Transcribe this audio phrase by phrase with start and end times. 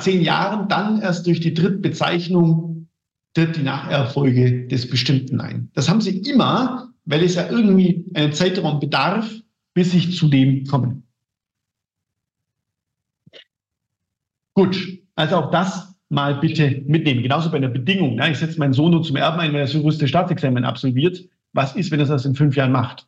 [0.00, 2.88] zehn Jahren dann erst durch die Drittbezeichnung
[3.34, 5.70] tritt die Nacherfolge des Bestimmten ein.
[5.74, 9.30] Das haben sie immer, weil es ja irgendwie einen Zeitraum bedarf,
[9.74, 11.02] bis ich zu dem komme.
[14.54, 17.22] Gut, also auch das mal bitte mitnehmen.
[17.22, 18.16] Genauso bei einer Bedingung.
[18.16, 18.32] Ne?
[18.32, 21.24] Ich setze meinen Sohn nur zum Erben ein, wenn er das juriste Staatsexamen absolviert.
[21.52, 23.06] Was ist, wenn er das in fünf Jahren macht?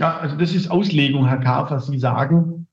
[0.00, 2.66] Ja, also das ist Auslegung, Herr was Sie sagen.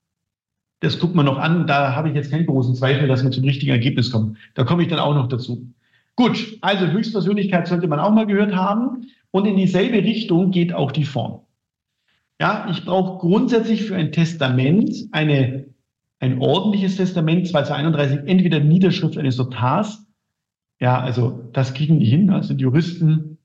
[0.80, 1.66] Das guckt man noch an.
[1.66, 4.38] Da habe ich jetzt keinen großen Zweifel, dass wir zum richtigen Ergebnis kommen.
[4.54, 5.70] Da komme ich dann auch noch dazu.
[6.16, 9.08] Gut, also Höchstpersönlichkeit sollte man auch mal gehört haben.
[9.30, 11.40] Und in dieselbe Richtung geht auch die Form.
[12.40, 15.66] Ja, ich brauche grundsätzlich für ein Testament eine,
[16.20, 20.06] ein ordentliches Testament, 231, entweder Niederschrift eines Notars.
[20.80, 23.36] Ja, also das kriegen die hin, das sind Juristen,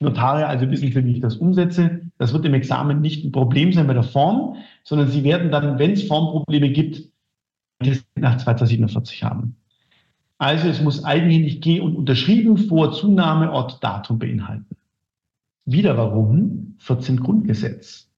[0.00, 2.01] Notare also wissen, wie ich das umsetze.
[2.22, 4.54] Das wird im Examen nicht ein Problem sein bei der Form,
[4.84, 7.02] sondern Sie werden dann, wenn es Formprobleme gibt,
[7.80, 9.56] das nach 247 haben.
[10.38, 14.76] Also es muss eigenhändig G und unterschrieben vor Zunahme, Ort, Datum beinhalten.
[15.64, 16.76] Wieder warum?
[16.78, 18.08] 14 Grundgesetz.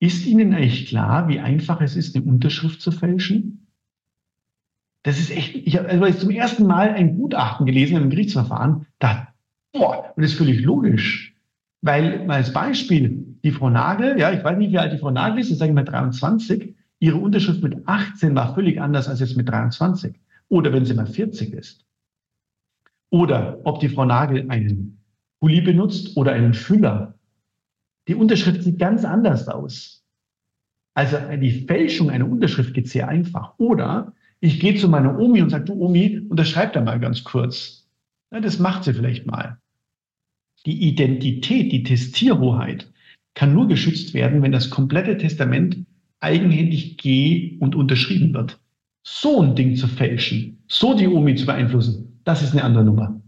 [0.00, 3.66] Ist Ihnen eigentlich klar, wie einfach es ist, eine Unterschrift zu fälschen?
[5.02, 9.28] Das ist echt, ich habe also zum ersten Mal ein Gutachten gelesen im Gerichtsverfahren, da
[9.74, 11.34] Boah, und das ist völlig logisch.
[11.80, 15.10] Weil, mal als Beispiel, die Frau Nagel, ja, ich weiß nicht, wie alt die Frau
[15.10, 19.20] Nagel ist, das sage ich mal 23, ihre Unterschrift mit 18 war völlig anders als
[19.20, 20.18] jetzt mit 23.
[20.48, 21.84] Oder wenn sie mal 40 ist.
[23.10, 24.98] Oder ob die Frau Nagel einen
[25.40, 27.14] Pulli benutzt oder einen Füller.
[28.08, 30.04] Die Unterschrift sieht ganz anders aus.
[30.94, 33.54] Also die Fälschung einer Unterschrift geht sehr einfach.
[33.58, 37.88] Oder ich gehe zu meiner Omi und sage, du Omi, unterschreib da mal ganz kurz.
[38.32, 39.58] Ja, das macht sie vielleicht mal.
[40.66, 42.90] Die Identität, die Testierhoheit
[43.34, 45.78] kann nur geschützt werden, wenn das komplette Testament
[46.20, 48.58] eigenhändig ge- und unterschrieben wird.
[49.04, 53.20] So ein Ding zu fälschen, so die Omi zu beeinflussen, das ist eine andere Nummer.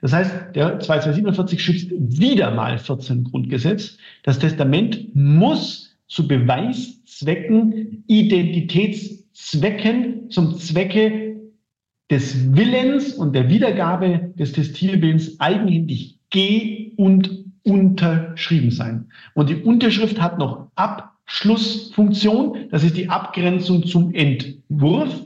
[0.00, 3.98] Das heißt, der 2247 schützt wieder mal 14 Grundgesetz.
[4.22, 11.36] Das Testament muss zu Beweiszwecken, Identitätszwecken, zum Zwecke
[12.10, 19.06] des Willens und der Wiedergabe des Textilbillens eigenhändig ge- und unterschrieben sein.
[19.34, 22.68] Und die Unterschrift hat noch Abschlussfunktion.
[22.70, 25.24] Das ist die Abgrenzung zum Entwurf.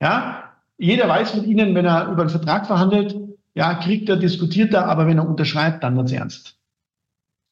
[0.00, 0.44] Ja,
[0.78, 3.16] jeder weiß mit Ihnen, wenn er über einen Vertrag verhandelt,
[3.54, 6.56] ja, kriegt er, diskutiert er, aber wenn er unterschreibt, dann wird es ernst.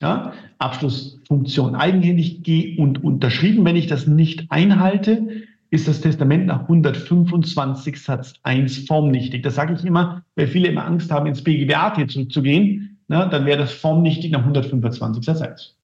[0.00, 3.64] Ja, Abschlussfunktion eigenhändig ge- und unterschrieben.
[3.64, 9.42] Wenn ich das nicht einhalte, ist das Testament nach 125 Satz 1 formnichtig.
[9.42, 12.87] Das sage ich immer, weil viele immer Angst haben, ins BGBAT zurückzugehen.
[13.08, 15.76] Na, dann wäre das formnichtig nach 125 Satz 1.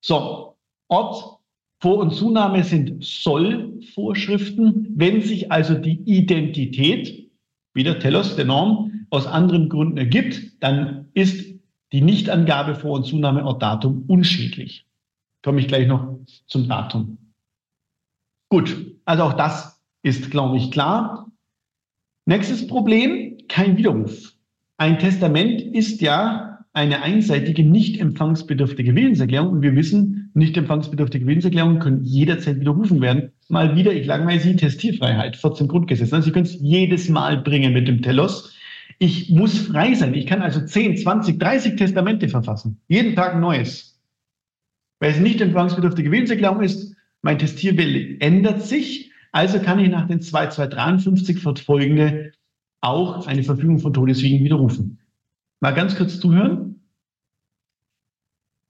[0.00, 0.56] So,
[0.88, 1.38] Ort,
[1.78, 4.88] Vor- und Zunahme sind Soll-Vorschriften.
[4.96, 7.30] Wenn sich also die Identität,
[7.74, 11.54] wie der Telos der Norm, aus anderen Gründen ergibt, dann ist
[11.92, 14.86] die Nichtangabe Vor- und Zunahme Ort Datum unschädlich
[15.42, 17.18] komme ich gleich noch zum Datum.
[18.48, 21.30] Gut, also auch das ist, glaube ich, klar.
[22.26, 24.32] Nächstes Problem, kein Widerruf.
[24.78, 29.50] Ein Testament ist ja eine einseitige, nicht empfangsbedürftige Willenserklärung.
[29.50, 33.32] Und wir wissen, nicht empfangsbedürftige Willenserklärungen können jederzeit widerrufen werden.
[33.48, 36.16] Mal wieder, ich langweile Sie, Testierfreiheit, 14 Grundgesetze.
[36.16, 38.54] Also Sie können es jedes Mal bringen mit dem Telos.
[38.98, 40.14] Ich muss frei sein.
[40.14, 42.80] Ich kann also 10, 20, 30 Testamente verfassen.
[42.88, 43.92] Jeden Tag ein neues
[45.02, 46.94] weil es nicht empfangsbedürftige Willenserklärung ist.
[47.22, 52.30] Mein Testierwille ändert sich, also kann ich nach den 2253 fortfolgende
[52.82, 54.98] auch eine Verfügung von Todeswegen widerrufen.
[55.60, 56.82] Mal ganz kurz zuhören.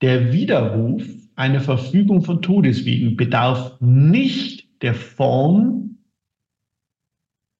[0.02, 5.98] Der Widerruf einer Verfügung von Todeswegen bedarf nicht der Form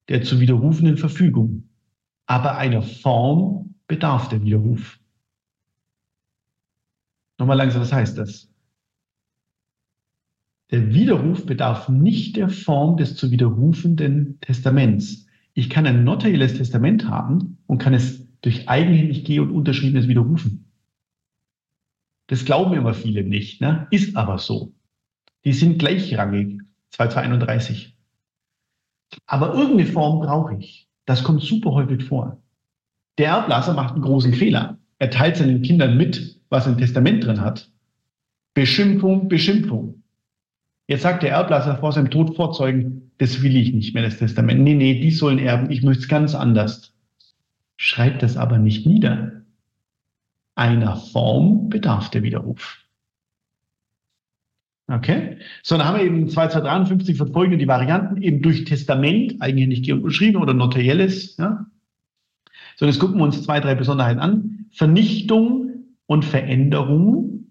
[0.09, 1.69] der zu widerrufenden Verfügung,
[2.25, 4.99] aber einer Form bedarf der Widerruf.
[7.39, 8.49] Nochmal langsam, was heißt das?
[10.71, 15.22] Der Widerruf bedarf nicht der Form des zu widerrufenden Testaments.
[15.53, 20.71] Ich kann ein notarielles Testament haben und kann es durch eigenhändig Geh- und Unterschriebenes widerrufen.
[22.27, 23.87] Das glauben immer viele nicht, ne?
[23.91, 24.73] ist aber so.
[25.45, 26.61] Die sind gleichrangig,
[26.91, 27.95] 2231.
[29.25, 30.89] Aber irgendeine Form brauche ich.
[31.05, 32.41] Das kommt super häufig vor.
[33.17, 34.79] Der Erblasser macht einen großen Fehler.
[34.97, 37.69] Er teilt seinen Kindern mit, was ein Testament drin hat.
[38.53, 40.03] Beschimpfung, Beschimpfung.
[40.87, 44.61] Jetzt sagt der Erblasser vor seinem Tod vorzeugen, das will ich nicht mehr, das Testament.
[44.61, 46.93] Nee, nee, die sollen erben, ich möchte es ganz anders.
[47.77, 49.43] Schreibt das aber nicht nieder.
[50.55, 52.77] einer Form bedarf der Widerruf.
[54.87, 55.37] Okay?
[55.63, 60.41] So, dann haben wir eben 2253 verfolgende die Varianten eben durch Testament, eigentlich nicht unterschrieben
[60.41, 61.37] oder notarielles.
[61.37, 61.65] Ja?
[62.75, 64.65] So, jetzt gucken wir uns zwei, drei Besonderheiten an.
[64.71, 67.47] Vernichtung und Veränderung.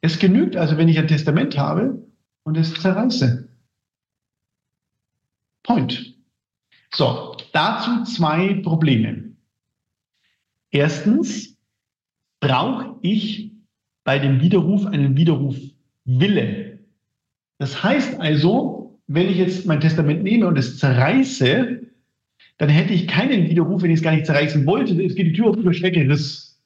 [0.00, 2.06] Es genügt also, wenn ich ein Testament habe
[2.42, 3.48] und es zerreiße.
[5.62, 6.14] Point.
[6.94, 9.32] So, dazu zwei Probleme.
[10.70, 11.56] Erstens
[12.40, 13.52] brauche ich
[14.04, 16.78] bei dem Widerruf einen Widerrufwille.
[17.58, 21.82] Das heißt also, wenn ich jetzt mein Testament nehme und es zerreiße,
[22.58, 25.00] dann hätte ich keinen Widerruf, wenn ich es gar nicht zerreißen wollte.
[25.02, 26.60] Es geht die Tür auf über Schreckeriss.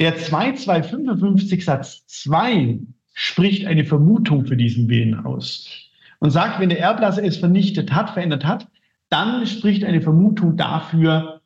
[0.00, 2.80] Der 2255 Satz 2
[3.14, 5.91] spricht eine Vermutung für diesen Willen aus
[6.22, 8.68] und sagt, wenn der Erblasser es vernichtet hat, verändert hat,
[9.08, 11.40] dann spricht eine Vermutung dafür,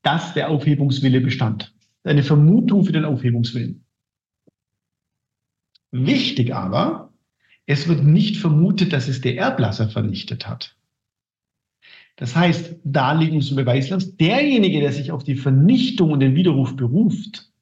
[0.00, 1.74] dass der Aufhebungswille bestand.
[2.04, 3.84] Eine Vermutung für den Aufhebungswillen.
[5.90, 7.12] Wichtig aber,
[7.66, 10.74] es wird nicht vermutet, dass es der Erblasser vernichtet hat.
[12.16, 17.52] Das heißt, Darlegungs- und Beweislast, derjenige, der sich auf die Vernichtung und den Widerruf beruft,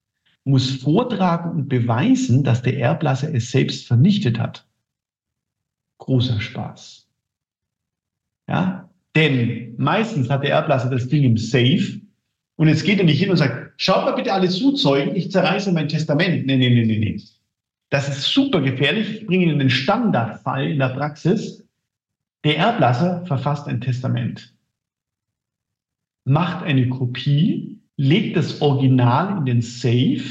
[0.44, 4.64] muss vortragen und beweisen, dass der Erblasser es selbst vernichtet hat
[6.04, 7.08] großer Spaß.
[8.48, 12.00] Ja, denn meistens hat der Erblasser das Ding im Safe
[12.56, 15.30] und jetzt geht er nicht hin und sagt, schaut mal bitte alle zu, Zeugen, ich
[15.30, 16.46] zerreiße mein Testament.
[16.46, 17.20] Nee, nee, nee, nee, nee.
[17.90, 19.20] Das ist super gefährlich.
[19.20, 21.66] Ich bringe Ihnen den Standardfall in der Praxis.
[22.44, 24.54] Der Erblasser verfasst ein Testament,
[26.24, 30.24] macht eine Kopie, legt das Original in den Safe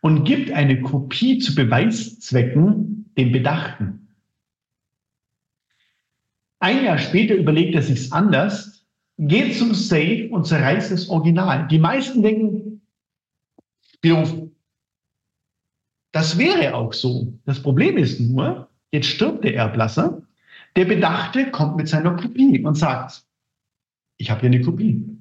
[0.00, 3.99] und gibt eine Kopie zu Beweiszwecken dem Bedachten.
[6.60, 8.86] Ein Jahr später überlegt er sich's anders,
[9.18, 11.66] geht zum Safe und zerreißt das Original.
[11.68, 12.82] Die meisten denken,
[16.12, 17.32] das wäre auch so.
[17.44, 20.22] Das Problem ist nur, jetzt stirbt der Erblasser,
[20.76, 23.24] der Bedachte kommt mit seiner Kopie und sagt,
[24.18, 25.18] ich habe hier eine Kopie.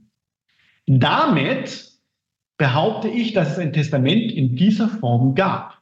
[0.86, 1.89] Damit
[2.57, 5.81] behaupte ich, dass es ein Testament in dieser Form gab.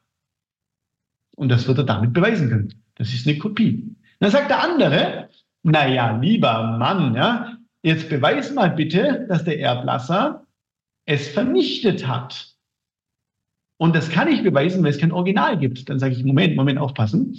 [1.36, 2.82] Und das wird er damit beweisen können.
[2.94, 3.96] Das ist eine Kopie.
[4.20, 5.27] Dann sagt der andere,
[5.62, 10.46] naja, lieber Mann, ja, jetzt beweis mal bitte, dass der Erblasser
[11.06, 12.54] es vernichtet hat.
[13.78, 15.88] Und das kann ich beweisen, weil es kein Original gibt.
[15.88, 17.38] Dann sage ich, Moment, Moment, aufpassen.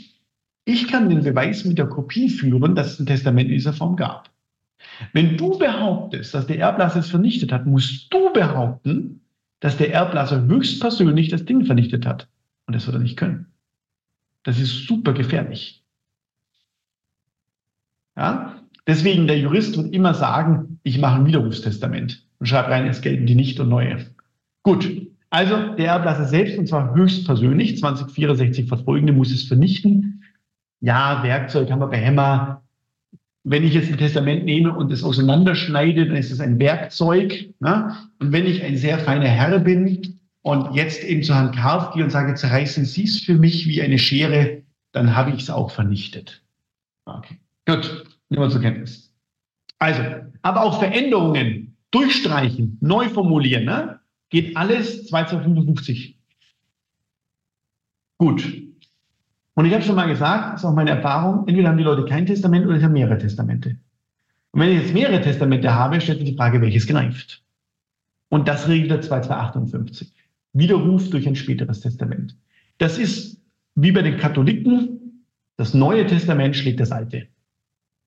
[0.66, 3.96] Ich kann den Beweis mit der Kopie führen, dass es ein Testament in dieser Form
[3.96, 4.30] gab.
[5.14, 9.22] Wenn du behauptest, dass der Erblasser es vernichtet hat, musst du behaupten,
[9.60, 12.30] dass der Erblasser höchstpersönlich das Ding vernichtet hat.
[12.66, 13.48] Und das wird er nicht können.
[14.44, 15.84] Das ist super gefährlich.
[18.20, 18.56] Ja?
[18.86, 23.26] Deswegen, der Jurist wird immer sagen, ich mache ein Widerrufstestament und schreibe rein, es gelten
[23.26, 23.98] die nicht und neue.
[24.64, 24.92] Gut,
[25.30, 30.24] also der Erblasser selbst, und zwar höchstpersönlich, 2064 verfolgende, muss es vernichten.
[30.82, 32.64] Ja, Werkzeug haben wir bei Hämmer.
[33.44, 37.54] Wenn ich jetzt ein Testament nehme und es auseinanderschneide, dann ist es ein Werkzeug.
[37.60, 37.96] Ne?
[38.20, 42.04] Und wenn ich ein sehr feiner Herr bin und jetzt eben zu Herrn Karf gehe
[42.04, 45.72] und sage, zerreißen Sie es für mich wie eine Schere, dann habe ich es auch
[45.72, 46.42] vernichtet.
[47.06, 47.38] Okay.
[47.70, 49.14] Gut, nehmen wir zur Kenntnis.
[49.78, 50.02] Also,
[50.42, 54.00] aber auch Veränderungen, durchstreichen, neu formulieren, ne?
[54.32, 56.18] geht alles 2255.
[58.18, 58.64] Gut.
[59.54, 62.06] Und ich habe schon mal gesagt, das ist auch meine Erfahrung, entweder haben die Leute
[62.06, 63.78] kein Testament oder sie haben mehrere Testamente.
[64.52, 67.44] Und wenn ich jetzt mehrere Testamente habe, stellt sich die Frage, welches greift.
[68.30, 70.12] Und das regelt der 2258.
[70.54, 72.36] Widerruf durch ein späteres Testament.
[72.80, 73.40] Das ist
[73.76, 77.28] wie bei den Katholiken, das Neue Testament schlägt das Alte.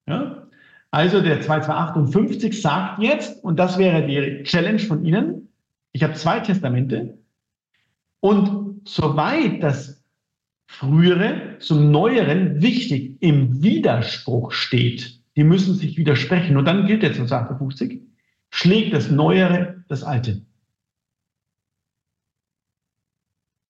[0.06, 0.46] Ja?
[0.90, 5.48] Also der 2258 sagt jetzt, und das wäre die Challenge von Ihnen,
[5.92, 7.18] ich habe zwei Testamente
[8.20, 10.02] und soweit das
[10.66, 17.14] frühere zum neueren wichtig im Widerspruch steht, die müssen sich widersprechen und dann gilt der
[17.14, 18.00] 258,
[18.50, 20.42] schlägt das neuere das alte.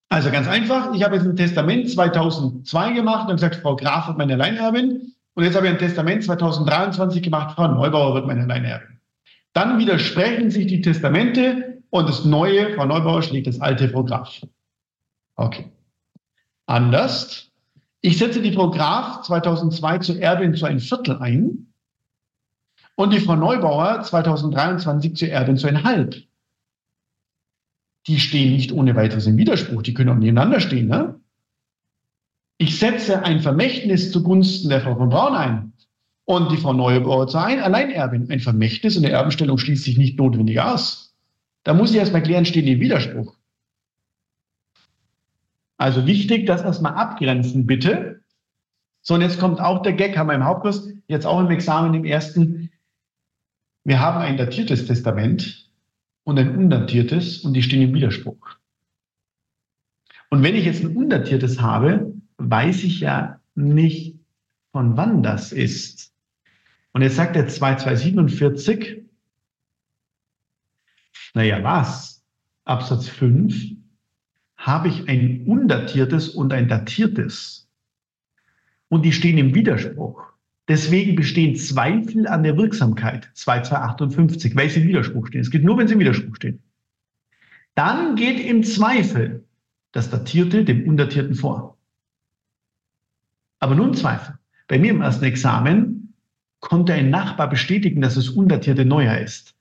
[0.08, 4.18] Also ganz einfach, ich habe jetzt ein Testament 2002 gemacht und gesagt, Frau Graf wird
[4.18, 5.14] meine Alleinerbin.
[5.34, 9.00] Und jetzt habe ich ein Testament 2023 gemacht, Frau Neubauer wird meine Alleinerbin.
[9.52, 14.40] Dann widersprechen sich die Testamente und das neue, Frau Neubauer schlägt das alte Frau Graf.
[15.36, 15.70] Okay.
[16.66, 17.50] Anders.
[18.00, 21.72] Ich setze die Frau Graf 2002 zur Erbin zu ein Viertel ein
[22.96, 26.16] und die Frau Neubauer 2023 zur Erbin zu ein Halb.
[28.06, 30.88] Die stehen nicht ohne weiteres im Widerspruch, die können auch nebeneinander stehen.
[30.88, 31.20] Ne?
[32.58, 35.72] Ich setze ein Vermächtnis zugunsten der Frau von Braun ein
[36.24, 38.30] und die Frau Neubauer zur Alleinerbin.
[38.30, 41.14] Ein Vermächtnis in der Erbenstellung schließt sich nicht notwendig aus.
[41.64, 43.36] Da muss ich erstmal klären, steht die Widerspruch.
[45.76, 48.22] Also wichtig, das erstmal abgrenzen, bitte.
[49.00, 51.92] So, und jetzt kommt auch der Gag, haben wir im Hauptkurs, jetzt auch im Examen
[51.94, 52.70] im ersten.
[53.84, 55.68] Wir haben ein datiertes Testament
[56.22, 58.38] und ein undatiertes und die stehen im Widerspruch.
[60.30, 62.11] Und wenn ich jetzt ein undatiertes habe,
[62.50, 64.18] weiß ich ja nicht,
[64.72, 66.12] von wann das ist.
[66.92, 69.02] Und jetzt sagt der 2247,
[71.34, 72.22] naja, was?
[72.64, 73.54] Absatz 5
[74.56, 77.68] habe ich ein undatiertes und ein datiertes.
[78.88, 80.22] Und die stehen im Widerspruch.
[80.68, 83.30] Deswegen bestehen Zweifel an der Wirksamkeit.
[83.34, 85.40] 2258, weil sie im Widerspruch stehen.
[85.40, 86.62] Es geht nur, wenn sie im Widerspruch stehen.
[87.74, 89.44] Dann geht im Zweifel
[89.92, 91.71] das Datierte dem Undatierten vor.
[93.62, 94.34] Aber nun Zweifel.
[94.66, 96.14] Bei mir im ersten Examen
[96.58, 99.54] konnte ein Nachbar bestätigen, dass das Undatierte neuer ist.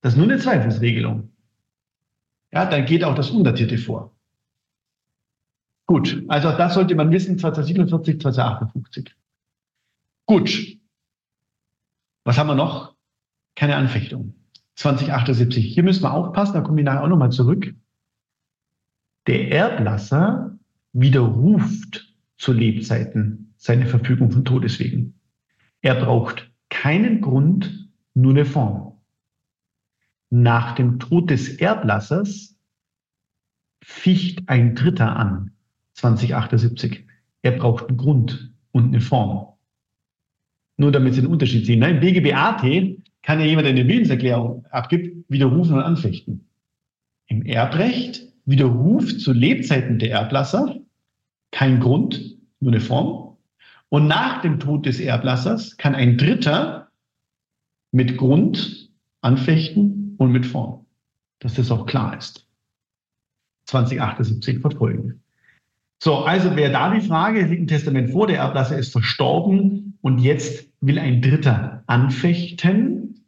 [0.00, 1.30] Das ist nur eine Zweifelsregelung.
[2.52, 4.16] Ja, dann geht auch das Undatierte vor.
[5.86, 9.14] Gut, also das sollte man wissen, 2047, 2058.
[10.26, 10.78] Gut.
[12.24, 12.96] Was haben wir noch?
[13.54, 14.34] Keine Anfechtung.
[14.74, 15.72] 2078.
[15.72, 17.72] Hier müssen wir aufpassen, da kommen wir nachher auch nochmal zurück.
[19.28, 20.58] Der Erblasser
[20.92, 22.13] widerruft
[22.44, 25.18] zu Lebzeiten seine Verfügung von Todeswegen.
[25.80, 29.00] Er braucht keinen Grund, nur eine Form.
[30.28, 32.54] Nach dem Tod des Erblassers
[33.82, 35.52] ficht ein Dritter an,
[35.94, 37.06] 2078.
[37.40, 39.54] Er braucht einen Grund und eine Form.
[40.76, 41.82] Nur damit Sie den Unterschied sehen.
[41.82, 42.60] Im BGBAT
[43.22, 46.46] kann ja jemand, der eine Willenserklärung abgibt, widerrufen und anfechten.
[47.26, 50.84] Im Erbrecht widerruft zu Lebzeiten der Erblasser
[51.54, 52.33] kein Grund,
[52.64, 53.36] nur eine Form.
[53.88, 56.88] Und nach dem Tod des Erblassers kann ein Dritter
[57.92, 58.90] mit Grund
[59.20, 60.86] anfechten und mit Form.
[61.38, 62.48] Dass das auch klar ist.
[63.66, 65.18] 2078 fortfolgende.
[66.02, 70.18] So, also wäre da die Frage, liegt ein Testament vor, der Erblasser ist verstorben und
[70.18, 73.24] jetzt will ein Dritter anfechten.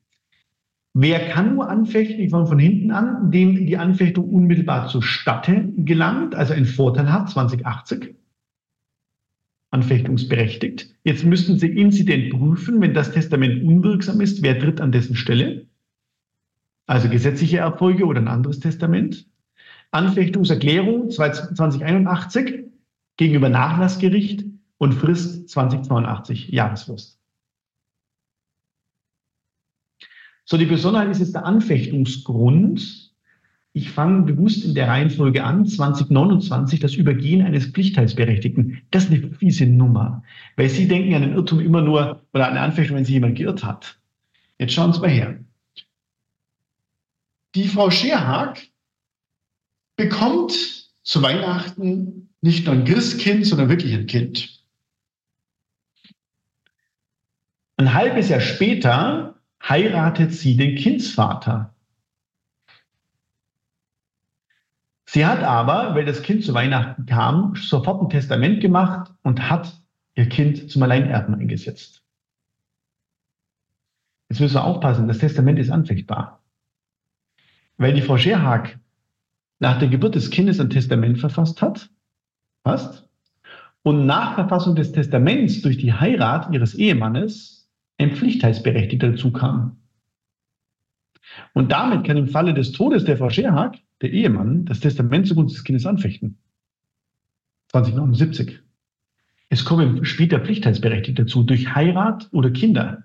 [0.93, 2.21] Wer kann nur anfechten?
[2.21, 7.31] Ich fange von hinten an, dem die Anfechtung unmittelbar zustatte gelangt, also einen Vorteil hat,
[7.31, 8.17] 2080
[9.77, 10.89] anfechtungsberechtigt.
[11.05, 15.67] Jetzt müssten Sie Inzident prüfen, wenn das Testament unwirksam ist, wer tritt an dessen Stelle?
[16.87, 19.29] Also gesetzliche Erbfolge oder ein anderes Testament.
[19.91, 22.65] Anfechtungserklärung 2081
[23.19, 24.47] gegenüber Nachlassgericht
[24.79, 27.21] und Frist 2082 Jahresfrist.
[30.45, 33.06] So, die Besonderheit ist jetzt der Anfechtungsgrund.
[33.77, 38.81] Ich fange bewusst in der Reihenfolge an, 2029, das Übergehen eines Pflichtteilsberechtigten.
[38.91, 40.23] Das ist eine fiese Nummer,
[40.57, 43.37] weil Sie denken an den Irrtum immer nur oder an eine Anfechtung, wenn sich jemand
[43.37, 44.01] geirrt hat.
[44.59, 45.39] Jetzt schauen Sie mal her.
[47.55, 48.67] Die Frau Scherhag
[49.97, 50.55] bekommt
[51.03, 54.65] zu Weihnachten nicht nur ein Christkind, sondern wirklich ein Kind.
[57.77, 61.76] Ein halbes Jahr später heiratet sie den Kindsvater.
[65.09, 69.81] Sie hat aber, weil das Kind zu Weihnachten kam, sofort ein Testament gemacht und hat
[70.15, 72.03] ihr Kind zum Alleinerben eingesetzt.
[74.29, 76.43] Jetzt müssen wir aufpassen, das Testament ist anfechtbar.
[77.77, 78.79] Weil die Frau Scherhag
[79.61, 81.89] nach der Geburt des Kindes ein Testament verfasst hat,
[82.65, 83.09] passt,
[83.83, 89.77] und nach Verfassung des Testaments durch die Heirat ihres Ehemannes ein Pflichtheitsberechtigter dazu kam.
[91.55, 95.57] Und damit kann im Falle des Todes der Frau Scherhag der Ehemann das Testament zugunsten
[95.57, 96.39] des Kindes anfechten.
[97.69, 98.61] 2079.
[99.49, 103.05] Es kommen später Pflichtheitsberechtigte dazu durch Heirat oder Kinder.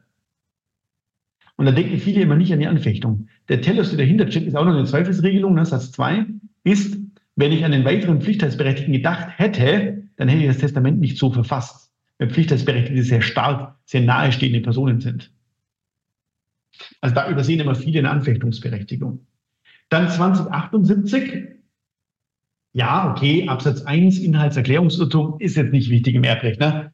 [1.55, 3.27] Und da denken viele immer nicht an die Anfechtung.
[3.47, 5.53] Der Teller, der dahinter steht, ist auch noch eine Zweifelsregelung.
[5.53, 5.65] Ne?
[5.65, 6.25] Satz 2
[6.63, 6.97] ist,
[7.35, 11.31] wenn ich an den weiteren Pflichtheitsberechtigten gedacht hätte, dann hätte ich das Testament nicht so
[11.31, 11.91] verfasst.
[12.17, 15.31] Weil Pflichtheitsberechtigte sehr stark, sehr nahestehende Personen sind.
[16.99, 19.25] Also da übersehen immer viele eine Anfechtungsberechtigung.
[19.91, 21.49] Dann 2078.
[22.71, 26.61] Ja, okay, Absatz 1, Inhaltserklärungsirrtum ist jetzt nicht wichtig im Erbrecht.
[26.61, 26.93] Ne?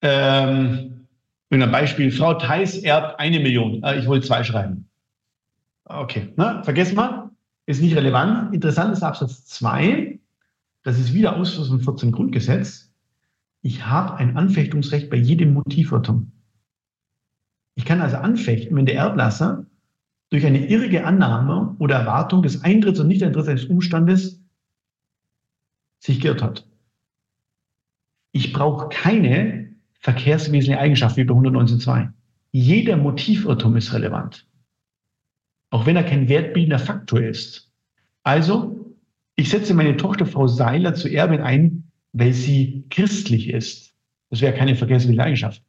[0.00, 1.06] Ähm,
[1.50, 3.82] ein Beispiel, Frau Theis erbt eine Million.
[3.82, 4.88] Äh, ich wollte zwei schreiben.
[5.84, 6.62] Okay, ne?
[6.64, 7.30] vergessen wir,
[7.66, 8.54] ist nicht relevant.
[8.54, 10.18] Interessant ist Absatz 2,
[10.84, 12.90] das ist wieder Ausschluss vom 14 Grundgesetz.
[13.60, 16.32] Ich habe ein Anfechtungsrecht bei jedem Motivirrtum.
[17.74, 19.66] Ich kann also anfechten, wenn der Erblasser
[20.32, 24.40] durch eine irrige Annahme oder Erwartung des Eintritts und Nicht-Eintritts eines Umstandes
[25.98, 26.66] sich geirrt hat.
[28.32, 32.08] Ich brauche keine verkehrswesentliche Eigenschaft wie bei 119.2.
[32.50, 34.46] Jeder Motivirrtum ist relevant.
[35.72, 37.70] auch wenn er kein wertbildender Faktor ist.
[38.22, 38.94] Also,
[39.36, 43.94] ich setze meine Tochter Frau Seiler zur Erbin ein, weil sie christlich ist.
[44.30, 45.62] Das wäre keine verkehrswillige Eigenschaft.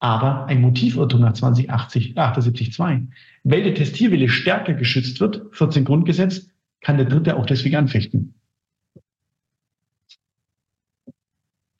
[0.00, 3.06] Aber ein Motivirrtum nach 2080, 78.2.
[3.44, 6.48] Weil der Testierwille stärker geschützt wird, 14 Grundgesetz,
[6.80, 8.34] kann der Dritte auch deswegen anfechten.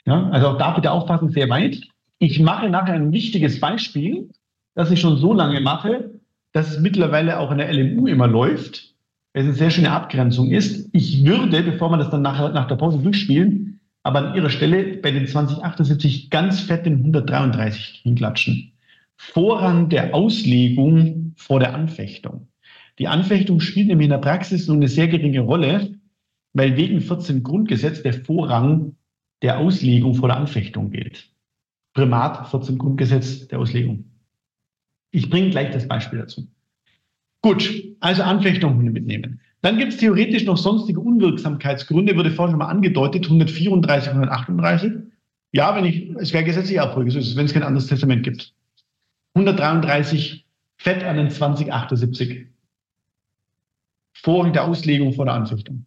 [0.07, 1.81] Ja, also auch da bitte aufpassen, sehr weit.
[2.19, 4.31] Ich mache nachher ein wichtiges Beispiel,
[4.75, 6.11] das ich schon so lange mache,
[6.53, 8.95] dass es mittlerweile auch in der LMU immer läuft,
[9.33, 10.89] weil es eine sehr schöne Abgrenzung ist.
[10.93, 14.99] Ich würde, bevor wir das dann nachher nach der Pause durchspielen, aber an Ihrer Stelle
[14.99, 18.74] bei den 2078 ganz fett den 133 hinklatschen.
[19.17, 22.49] Vorrang der Auslegung vor der Anfechtung.
[22.99, 25.99] Die Anfechtung spielt nämlich in der Praxis nur eine sehr geringe Rolle,
[26.53, 28.97] weil wegen 14 Grundgesetz der Vorrang
[29.43, 31.31] der Auslegung vor der Anfechtung gilt.
[31.93, 34.05] Primat 14 Grundgesetz der Auslegung.
[35.11, 36.49] Ich bringe gleich das Beispiel dazu.
[37.43, 39.41] Gut, also Anfechtung mitnehmen.
[39.61, 44.93] Dann gibt es theoretisch noch sonstige Unwirksamkeitsgründe, wurde vorhin schon mal angedeutet, 134, 138.
[45.53, 48.25] Ja, wenn ich, es wäre gesetzliche Abfolge, so ist es, wenn es kein anderes Testament
[48.25, 48.54] gibt.
[49.35, 52.47] 133 Fett an den 2078.
[54.13, 55.87] Vorrang der Auslegung vor der Anfechtung.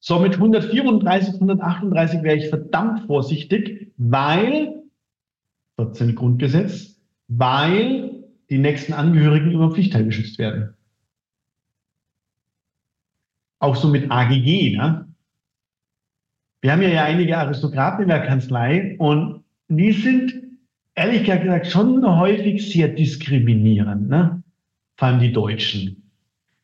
[0.00, 4.82] So, mit 134, 138 wäre ich verdammt vorsichtig, weil
[5.76, 10.74] 14 Grundgesetz, weil die nächsten Angehörigen über Pflichtteil geschützt werden.
[13.58, 14.76] Auch so mit AGG.
[14.76, 15.07] Ne?
[16.60, 20.34] Wir haben ja einige Aristokraten in der Kanzlei und die sind
[20.94, 24.42] ehrlich gesagt schon häufig sehr diskriminierend, ne?
[24.96, 26.02] vor allem die Deutschen.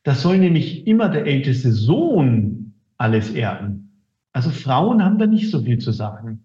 [0.03, 4.03] Das soll nämlich immer der älteste Sohn alles erben.
[4.33, 6.45] Also Frauen haben da nicht so viel zu sagen.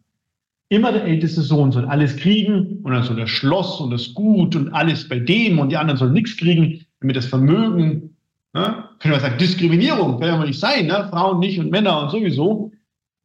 [0.70, 4.56] Immer der älteste Sohn soll alles kriegen und dann soll das Schloss und das Gut
[4.56, 8.16] und alles bei dem und die anderen sollen nichts kriegen, damit das Vermögen,
[8.54, 8.84] ne?
[9.00, 11.08] können wir sagen, Diskriminierung, kann ja mal nicht sein, ne?
[11.10, 12.72] Frauen nicht und Männer und sowieso.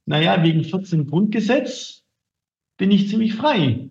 [0.06, 2.02] Naja, wegen 14 Grundgesetz
[2.76, 3.88] bin ich ziemlich frei.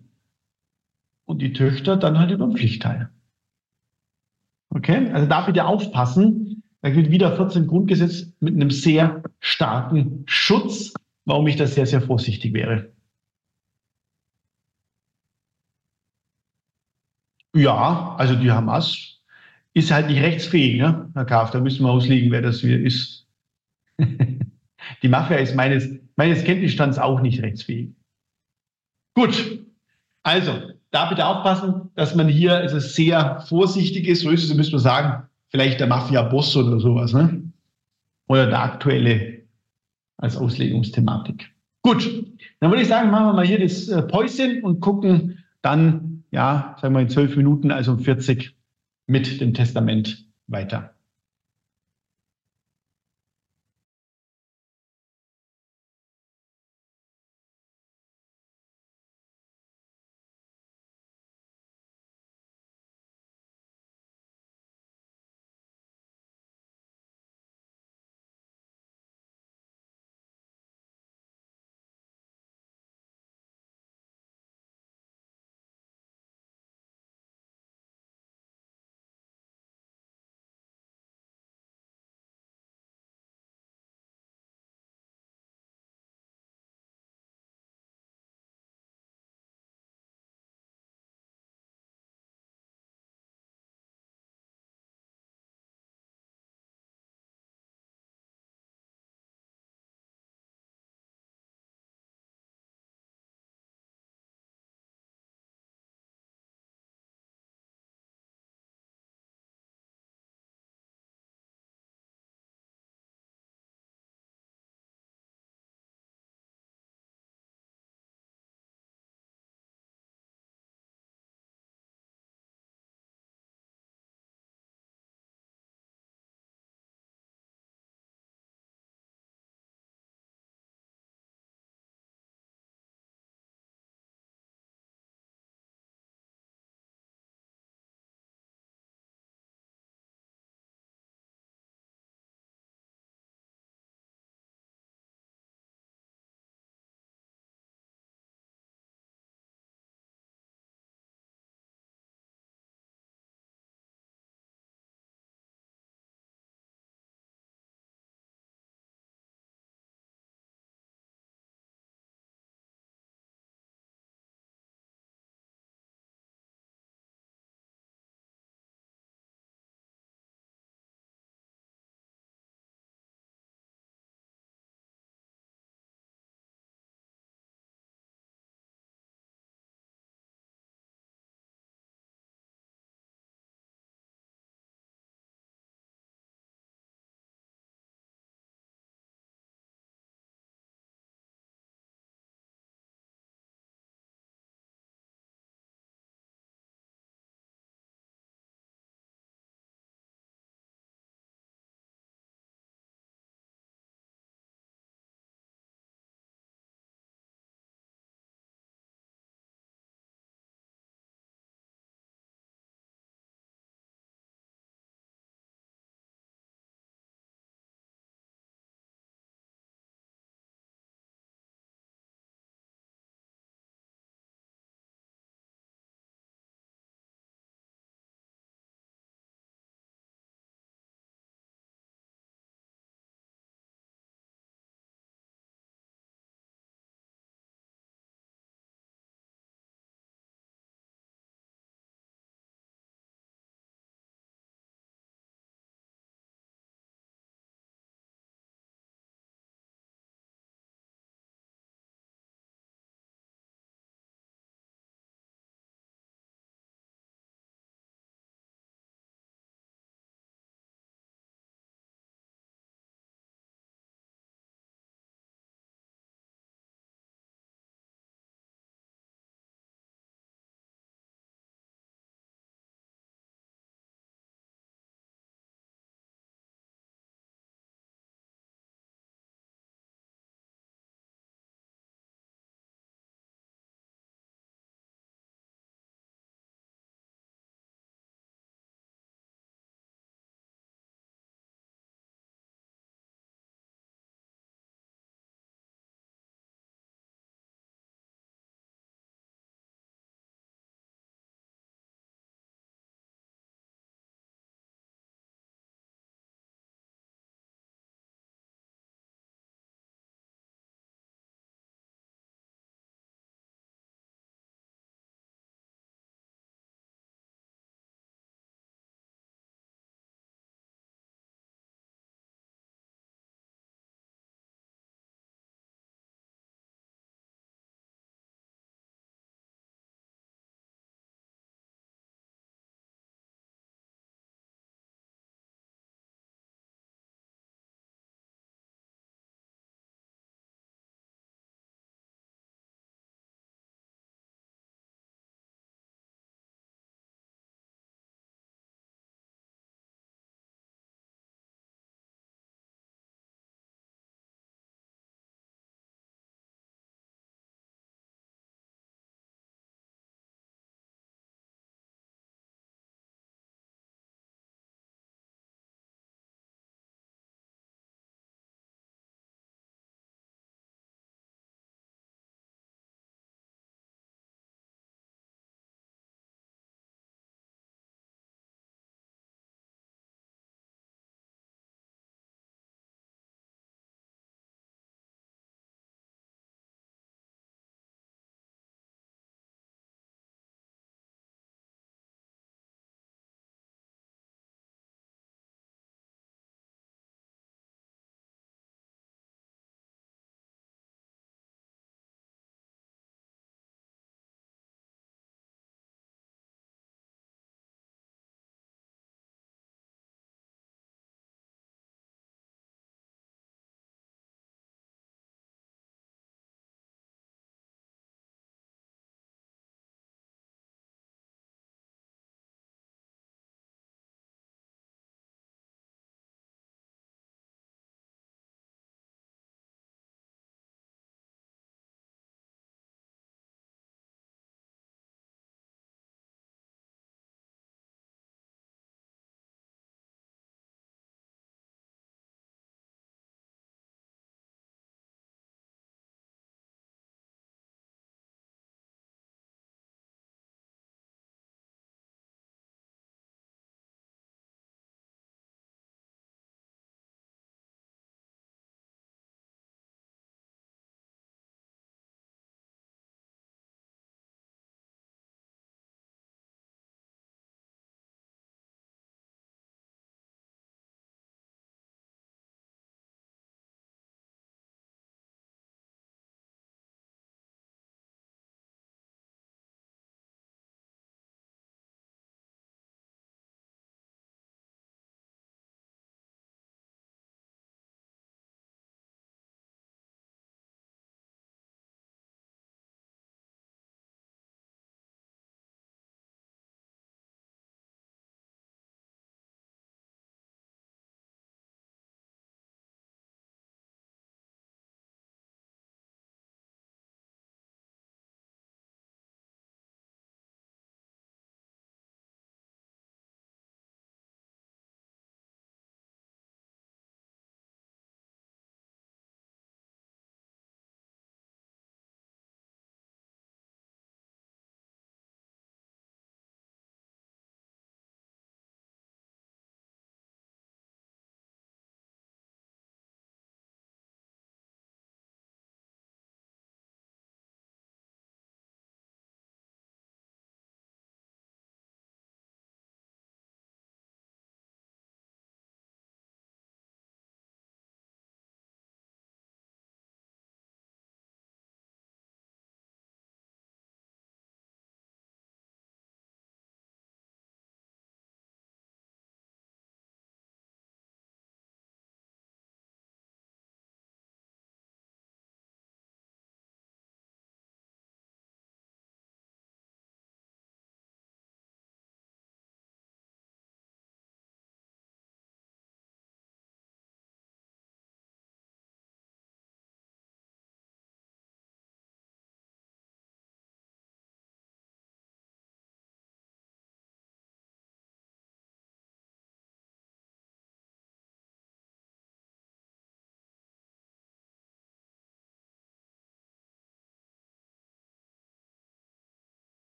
[1.24, 3.10] Und die Töchter dann halt über den Pflichtteil.
[4.68, 10.92] Okay, also da bitte aufpassen, da gilt wieder 14 Grundgesetz mit einem sehr starken Schutz,
[11.24, 12.92] warum ich da sehr, sehr vorsichtig wäre.
[17.54, 19.20] Ja, also die Hamas
[19.74, 21.10] ist halt nicht rechtsfähig, ne?
[21.14, 23.26] Herr Kaf, da müssen wir auslegen, wer das hier ist.
[25.02, 27.90] die Mafia ist meines, meines Kenntnisstands auch nicht rechtsfähig.
[29.14, 29.60] Gut,
[30.22, 30.52] also
[30.90, 34.22] da bitte aufpassen, dass man hier also sehr vorsichtig ist.
[34.22, 37.42] So ist es, müssen wir sagen, vielleicht der Mafia-Boss oder sowas, ne?
[38.26, 39.42] Oder der aktuelle
[40.16, 41.52] als Auslegungsthematik.
[41.82, 42.24] Gut,
[42.60, 46.76] dann würde ich sagen, machen wir mal hier das äh, Päuschen und gucken dann, ja,
[46.80, 48.56] sagen wir in zwölf Minuten, also um 40
[49.06, 50.93] mit dem Testament weiter.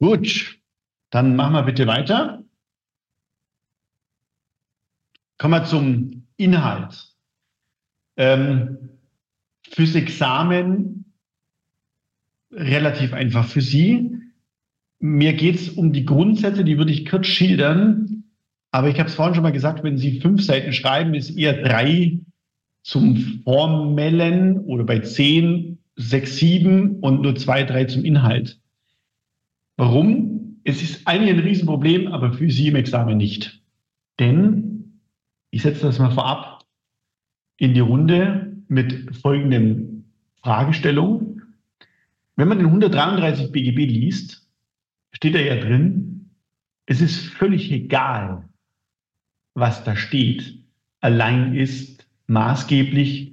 [0.00, 0.58] Gut,
[1.10, 2.44] dann machen wir bitte weiter.
[5.38, 7.14] Kommen wir zum Inhalt.
[8.16, 8.78] Ähm,
[9.70, 11.12] fürs Examen
[12.52, 14.10] relativ einfach für Sie.
[15.00, 18.24] Mir geht es um die Grundsätze, die würde ich kurz schildern.
[18.70, 21.62] Aber ich habe es vorhin schon mal gesagt, wenn Sie fünf Seiten schreiben, ist eher
[21.62, 22.20] drei
[22.82, 28.60] zum Formellen oder bei zehn, sechs, sieben und nur zwei, drei zum Inhalt.
[29.78, 30.60] Warum?
[30.64, 33.62] Es ist eigentlich ein Riesenproblem, aber für Sie im Examen nicht.
[34.18, 35.00] Denn,
[35.50, 36.66] ich setze das mal vorab
[37.56, 40.12] in die Runde mit folgenden
[40.42, 41.54] Fragestellungen.
[42.34, 44.48] Wenn man den 133 BGB liest,
[45.12, 46.30] steht da ja drin,
[46.86, 48.48] es ist völlig egal,
[49.54, 50.58] was da steht.
[51.00, 53.32] Allein ist maßgeblich,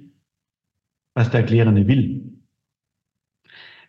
[1.14, 2.25] was der Erklärende will.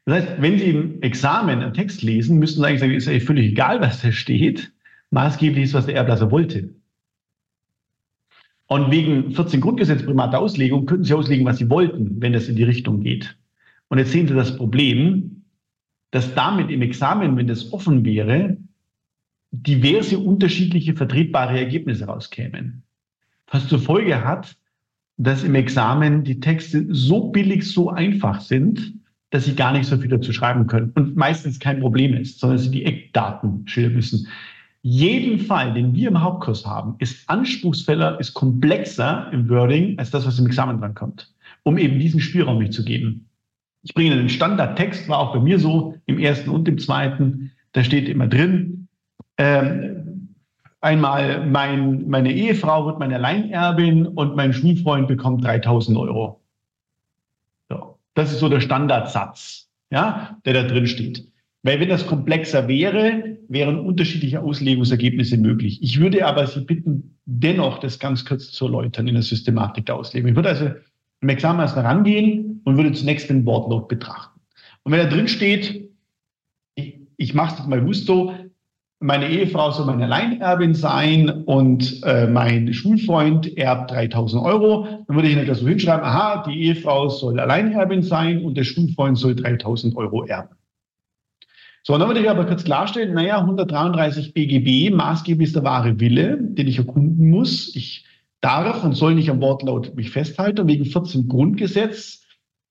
[0.07, 3.25] Das heißt, wenn Sie im Examen einen Text lesen, müssten Sie eigentlich sagen, ist eigentlich
[3.25, 4.71] völlig egal, was da steht.
[5.11, 6.73] Maßgeblich ist, was der Erblasser wollte.
[8.67, 12.55] Und wegen 14 Grundgesetz primater Auslegung könnten Sie auslegen, was Sie wollten, wenn das in
[12.55, 13.37] die Richtung geht.
[13.89, 15.43] Und jetzt sehen Sie das Problem,
[16.11, 18.55] dass damit im Examen, wenn das offen wäre,
[19.51, 22.83] diverse unterschiedliche vertretbare Ergebnisse rauskämen.
[23.51, 24.55] Was zur Folge hat,
[25.17, 28.93] dass im Examen die Texte so billig, so einfach sind,
[29.29, 32.59] dass sie gar nicht so viel dazu schreiben können und meistens kein Problem ist, sondern
[32.59, 34.27] sie die Eckdaten schildern müssen.
[34.83, 40.25] Jeden Fall, den wir im Hauptkurs haben, ist anspruchsvoller, ist komplexer im Wording als das,
[40.25, 43.27] was im Examen drankommt, um eben diesen Spielraum nicht zu geben.
[43.83, 47.83] Ich bringe den Standardtext, war auch bei mir so, im ersten und im zweiten, da
[47.83, 48.87] steht immer drin,
[49.37, 50.29] ähm,
[50.81, 56.39] einmal mein, meine Ehefrau wird meine Alleinerbin und mein Schulfreund bekommt 3000 Euro.
[58.17, 61.31] So, das ist so der Standardsatz, ja, der da drin steht.
[61.61, 65.83] Weil wenn das komplexer wäre, wären unterschiedliche Auslegungsergebnisse möglich.
[65.83, 69.97] Ich würde aber Sie bitten, dennoch das ganz kurz zu erläutern in der Systematik der
[69.97, 70.31] Auslegung.
[70.31, 70.71] Ich würde also
[71.21, 74.39] im Examen erst rangehen und würde zunächst den Wortlaut betrachten.
[74.81, 75.91] Und wenn da drin steht,
[76.73, 78.33] ich, ich mache es mal gusto,
[78.99, 85.27] meine Ehefrau soll meine Alleinerbin sein und äh, mein Schulfreund erbt 3000 Euro, dann würde
[85.27, 89.95] ich nicht so hinschreiben, aha, die Ehefrau soll Alleinerbin sein und der Schulfreund soll 3000
[89.95, 90.55] Euro erben.
[91.83, 95.99] So, und dann würde ich aber kurz klarstellen, naja, 133 BGB, maßgeblich ist der wahre
[95.99, 97.73] Wille, den ich erkunden muss.
[97.75, 98.05] Ich
[98.41, 100.67] darf und soll nicht am Wortlaut mich festhalten.
[100.67, 102.25] wegen 14 Grundgesetz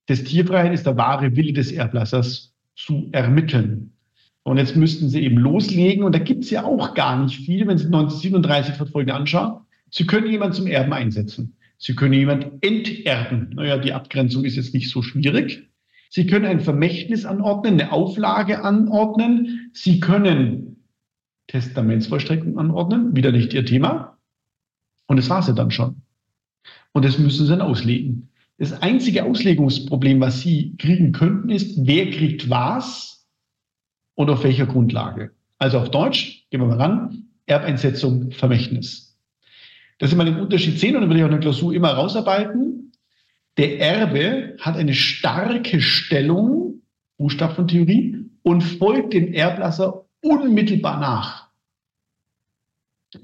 [0.09, 3.96] des Tierfreiheit ist der wahre Wille des Erblassers zu ermitteln.
[4.47, 6.05] Und jetzt müssten Sie eben loslegen.
[6.05, 9.63] Und da gibt es ja auch gar nicht viel, wenn Sie 1937 Verfolgen anschauen.
[9.91, 11.57] Sie können jemanden zum Erben einsetzen.
[11.79, 13.51] Sie können jemanden enterben.
[13.57, 15.69] Naja, die Abgrenzung ist jetzt nicht so schwierig.
[16.11, 19.73] Sie können ein Vermächtnis anordnen, eine Auflage anordnen.
[19.73, 20.77] Sie können
[21.49, 23.17] Testamentsvollstreckung anordnen.
[23.17, 24.17] Wieder nicht Ihr Thema.
[25.09, 26.03] Und das war sie dann schon.
[26.93, 28.29] Und das müssen sie dann auslegen.
[28.59, 33.16] Das einzige Auslegungsproblem, was Sie kriegen könnten, ist, wer kriegt was
[34.17, 35.31] und auf welcher Grundlage.
[35.59, 39.17] Also auf Deutsch, gehen wir mal ran, Erbeinsetzung, Vermächtnis.
[39.99, 41.93] Das ist mal den Unterschied sehen und dann würde ich auch in der Klausur immer
[41.93, 42.91] rausarbeiten.
[43.57, 46.83] Der Erbe hat eine starke Stellung,
[47.17, 51.49] Buchstab von Theorie, und folgt dem Erblasser unmittelbar nach.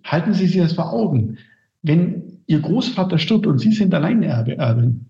[0.05, 1.39] Halten Sie sich das vor Augen
[1.83, 5.07] wenn Ihr Großvater stirbt und Sie sind Alleinerbin,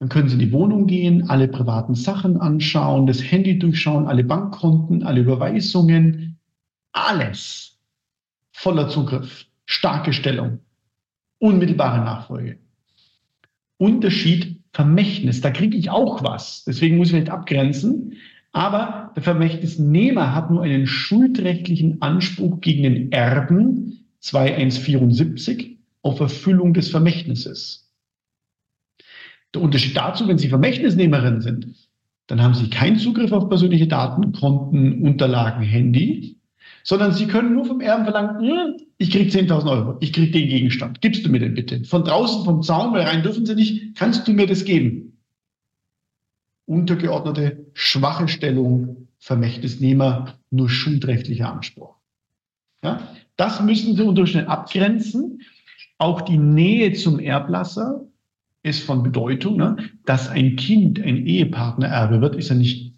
[0.00, 4.24] dann können Sie in die Wohnung gehen, alle privaten Sachen anschauen, das Handy durchschauen, alle
[4.24, 6.38] Bankkonten, alle Überweisungen,
[6.92, 7.78] alles
[8.50, 10.60] voller Zugriff, starke Stellung,
[11.38, 12.58] unmittelbare Nachfolge.
[13.76, 16.64] Unterschied Vermächtnis, da kriege ich auch was.
[16.64, 18.14] Deswegen muss ich nicht abgrenzen.
[18.52, 26.88] Aber der Vermächtnisnehmer hat nur einen schuldrechtlichen Anspruch gegen den Erben 2174 auf Erfüllung des
[26.88, 27.89] Vermächtnisses.
[29.54, 31.74] Der Unterschied dazu, wenn Sie Vermächtnisnehmerin sind,
[32.26, 36.36] dann haben Sie keinen Zugriff auf persönliche Daten, Konten, Unterlagen, Handy,
[36.84, 40.48] sondern Sie können nur vom Erben verlangen, hm, ich kriege 10.000 Euro, ich kriege den
[40.48, 41.84] Gegenstand, gibst du mir den bitte.
[41.84, 45.18] Von draußen vom Zaun, weil rein dürfen Sie nicht, kannst du mir das geben.
[46.66, 51.96] Untergeordnete, schwache Stellung, Vermächtnisnehmer, nur schuldrechtlicher Anspruch.
[52.84, 53.08] Ja?
[53.36, 55.40] Das müssen Sie unter Umständen abgrenzen.
[55.98, 58.06] Auch die Nähe zum Erblasser
[58.62, 59.56] ist von Bedeutung.
[59.56, 59.76] Ne?
[60.04, 62.94] Dass ein Kind ein Ehepartner erbe wird, ist ja nicht,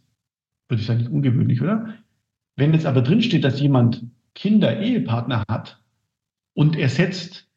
[0.69, 1.95] würde ich sagen, nicht ungewöhnlich, oder?
[2.57, 4.05] Wenn jetzt aber drinsteht, dass jemand
[4.35, 5.83] Kinder, Ehepartner hat
[6.55, 7.49] und er setzt,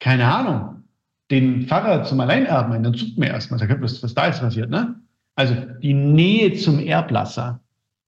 [0.00, 0.84] keine Ahnung,
[1.30, 4.70] den Pfarrer zum Alleinerben ein, dann sucht man erstmal, sagt, was, was da ist passiert.
[4.70, 5.00] Ne?
[5.34, 7.60] Also die Nähe zum Erblasser,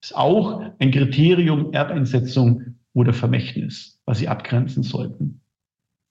[0.03, 5.41] Ist auch ein Kriterium Erbeinsetzung oder Vermächtnis, was Sie abgrenzen sollten.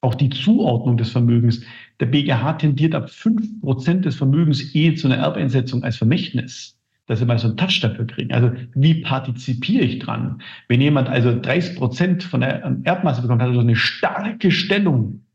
[0.04, 1.62] Auch die Zuordnung des Vermögens.
[2.00, 7.20] Der BGH tendiert ab fünf Prozent des Vermögens eher zu einer Erbeinsetzung als Vermächtnis dass
[7.20, 8.32] sie mal so einen Touch dafür kriegen.
[8.32, 10.42] Also wie partizipiere ich dran?
[10.70, 15.26] Wenn jemand also 30 Prozent von der Erbmasse bekommt, hat er so eine starke Stellung.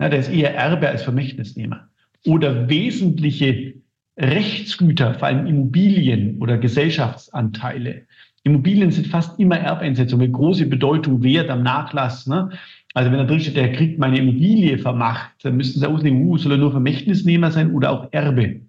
[0.00, 1.88] Ja, der ist eher Erbe als Vermächtnisnehmer.
[2.24, 3.74] Oder wesentliche
[4.16, 8.02] Rechtsgüter, vor allem Immobilien oder Gesellschaftsanteile.
[8.44, 12.26] Immobilien sind fast immer Erbeinsetzungen mit große Bedeutung, Wert am Nachlass.
[12.26, 12.50] Ne?
[12.94, 16.36] Also wenn da drin steht, der kriegt meine Immobilie vermacht, dann müssten Sie auslegen, uh,
[16.36, 18.60] soll er nur Vermächtnisnehmer sein oder auch Erbe.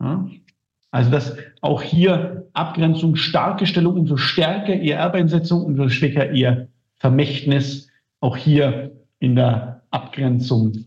[0.00, 0.28] Ja?
[0.90, 7.88] Also dass auch hier Abgrenzung, starke Stellung, umso stärker ihr Erbeinsetzung, umso schwächer ihr Vermächtnis,
[8.20, 10.86] auch hier in der Abgrenzung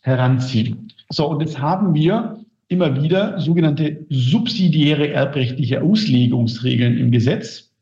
[0.00, 0.92] heranziehen.
[1.08, 2.38] So, und jetzt haben wir
[2.68, 7.72] immer wieder sogenannte subsidiäre erbrechtliche Auslegungsregeln im Gesetz.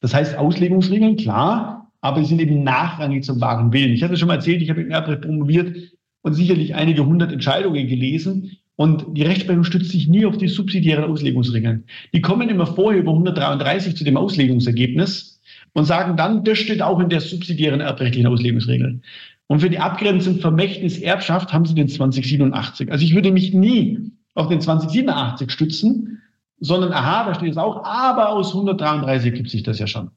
[0.00, 3.92] Das heißt, Auslegungsregeln, klar, aber sie sind eben nachrangig zum wahren Willen.
[3.92, 5.76] Ich hatte schon mal erzählt, ich habe im Erbrecht promoviert
[6.22, 8.58] und sicherlich einige hundert Entscheidungen gelesen.
[8.76, 11.84] Und die Rechtsprechung stützt sich nie auf die subsidiären Auslegungsregeln.
[12.12, 15.40] Die kommen immer vorher über 133 zu dem Auslegungsergebnis
[15.72, 19.00] und sagen dann, das steht auch in der subsidiären erbrechtlichen Auslegungsregel.
[19.46, 22.90] Und für die Abgrenzung Vermächtnis-Erbschaft haben sie den 2087.
[22.90, 26.20] Also ich würde mich nie auf den 2087 stützen,
[26.60, 30.10] sondern aha, da steht es auch, aber aus 133 gibt sich das ja schon.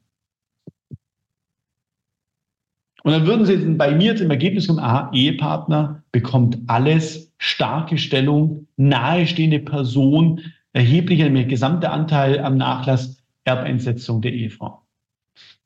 [3.10, 8.68] Und dann würden Sie bei mir zum Ergebnis kommen, aha, Ehepartner bekommt alles, starke Stellung,
[8.76, 10.40] nahestehende Person,
[10.74, 14.82] erheblicher, nämlich gesamter Anteil am Nachlass, Erbeinsetzung der Ehefrau.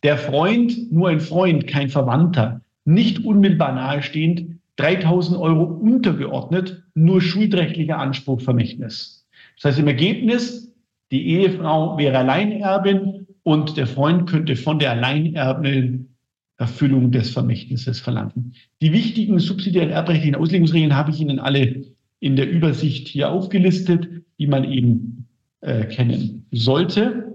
[0.03, 7.99] Der Freund, nur ein Freund, kein Verwandter, nicht unmittelbar nahestehend, 3000 Euro untergeordnet, nur schuldrechtlicher
[7.99, 9.27] Anspruch Vermächtnis.
[9.57, 10.73] Das heißt im Ergebnis,
[11.13, 16.14] die Ehefrau wäre Alleinerbin und der Freund könnte von der Alleinerbin
[16.57, 18.55] Erfüllung des Vermächtnisses verlangen.
[18.81, 21.85] Die wichtigen subsidiären erbrechtlichen Auslegungsregeln habe ich Ihnen alle
[22.21, 25.27] in der Übersicht hier aufgelistet, die man eben
[25.61, 27.33] äh, kennen sollte.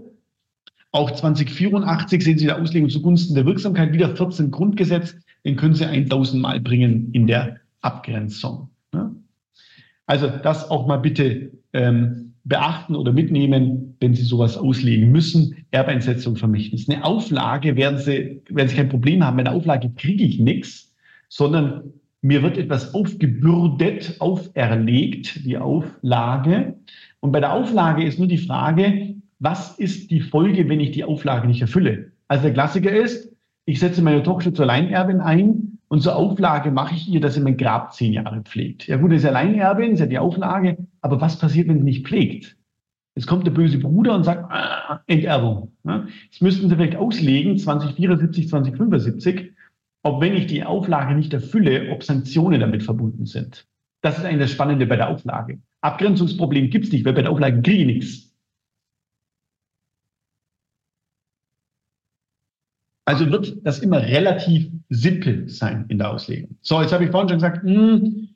[0.92, 5.16] Auch 2084 sehen Sie der Auslegung zugunsten der Wirksamkeit wieder 14 Grundgesetz,
[5.46, 8.70] den können Sie 1000 Mal bringen in der Abgrenzung.
[8.94, 9.16] Ne?
[10.06, 15.66] Also das auch mal bitte ähm, beachten oder mitnehmen, wenn Sie sowas auslegen müssen.
[15.72, 16.90] Erbeinsetzung, Vermächtnis.
[16.90, 19.38] Eine Auflage werden Sie, werden Sie kein Problem haben.
[19.38, 20.94] Bei einer Auflage kriege ich nichts,
[21.30, 26.76] sondern mir wird etwas aufgebürdet, auferlegt, die Auflage.
[27.22, 31.06] Und bei der Auflage ist nur die Frage, was ist die Folge, wenn ich die
[31.06, 32.12] Auflage nicht erfülle?
[32.28, 33.32] Also der Klassiker ist,
[33.66, 37.42] ich setze meine Tochter zur Alleinerbin ein und zur Auflage mache ich ihr, dass sie
[37.42, 38.88] mein Grab zehn Jahre pflegt.
[38.88, 40.78] Ja gut, das ist Alleinerbin, ist ja die Auflage.
[41.02, 42.56] Aber was passiert, wenn sie nicht pflegt?
[43.16, 45.74] Jetzt kommt der böse Bruder und sagt, ah, Enterbung.
[45.84, 49.52] Ja, jetzt müssten Sie vielleicht auslegen, 2074, 2075,
[50.04, 53.68] ob wenn ich die Auflage nicht erfülle, ob Sanktionen damit verbunden sind.
[54.02, 55.60] Das ist eigentlich das Spannende bei der Auflage.
[55.82, 58.29] Abgrenzungsproblem gibt's nicht, weil bei der Auflage kriege ich nichts.
[63.10, 66.60] Also wird das immer relativ simpel sein in der Auslegung.
[66.62, 68.30] So, jetzt habe ich vorhin schon gesagt, mh, hm,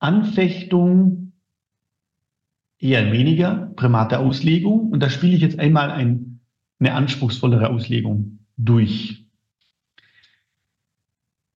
[0.00, 1.32] Anfechtung
[2.78, 4.90] eher weniger, Primat der Auslegung.
[4.90, 6.40] Und da spiele ich jetzt einmal ein,
[6.78, 9.24] eine anspruchsvollere Auslegung durch.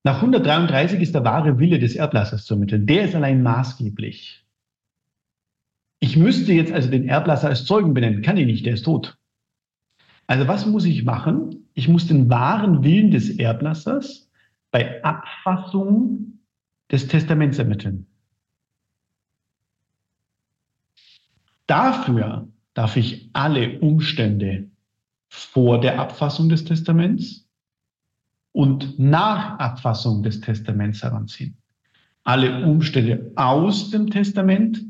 [0.02, 2.86] Nach 133 ist der wahre Wille des Erblassers zu ermitteln.
[2.86, 4.46] Der ist allein maßgeblich.
[6.00, 8.22] Ich müsste jetzt also den Erblasser als Zeugen benennen.
[8.22, 9.18] Kann ich nicht, der ist tot.
[10.26, 11.66] Also was muss ich machen?
[11.74, 14.30] Ich muss den wahren Willen des Erblassers
[14.70, 16.38] bei Abfassung
[16.90, 18.06] des Testaments ermitteln.
[21.66, 24.68] Dafür darf ich alle Umstände
[25.28, 27.48] vor der Abfassung des Testaments
[28.52, 31.56] und nach Abfassung des Testaments heranziehen.
[32.24, 34.84] Alle Umstände aus dem Testament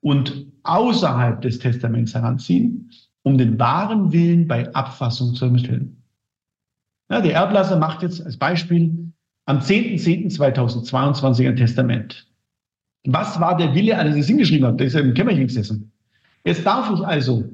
[0.00, 2.90] und außerhalb des Testaments heranziehen
[3.24, 6.02] um den wahren Willen bei Abfassung zu ermitteln.
[7.10, 9.12] Ja, der Erblasser macht jetzt als Beispiel
[9.46, 12.26] am 10.10.2022 ein Testament.
[13.06, 14.78] Was war der Wille, als er es hingeschrieben hat?
[14.78, 15.92] Der ist ja im Kämmerchen gesessen.
[16.44, 17.44] Jetzt darf ich also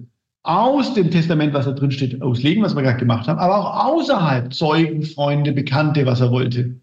[0.42, 3.86] aus dem Testament, was da drin steht, auslegen, was wir gerade gemacht haben, aber auch
[3.86, 6.80] außerhalb Zeugen, Freunde, Bekannte, was er wollte.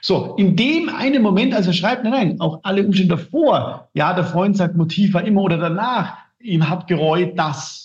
[0.00, 4.12] So, in dem einen Moment, als er schreibt, nein, nein, auch alle Umstände davor, ja,
[4.14, 7.83] der Freund sagt, Motiv war immer oder danach, ihm hat gereut das.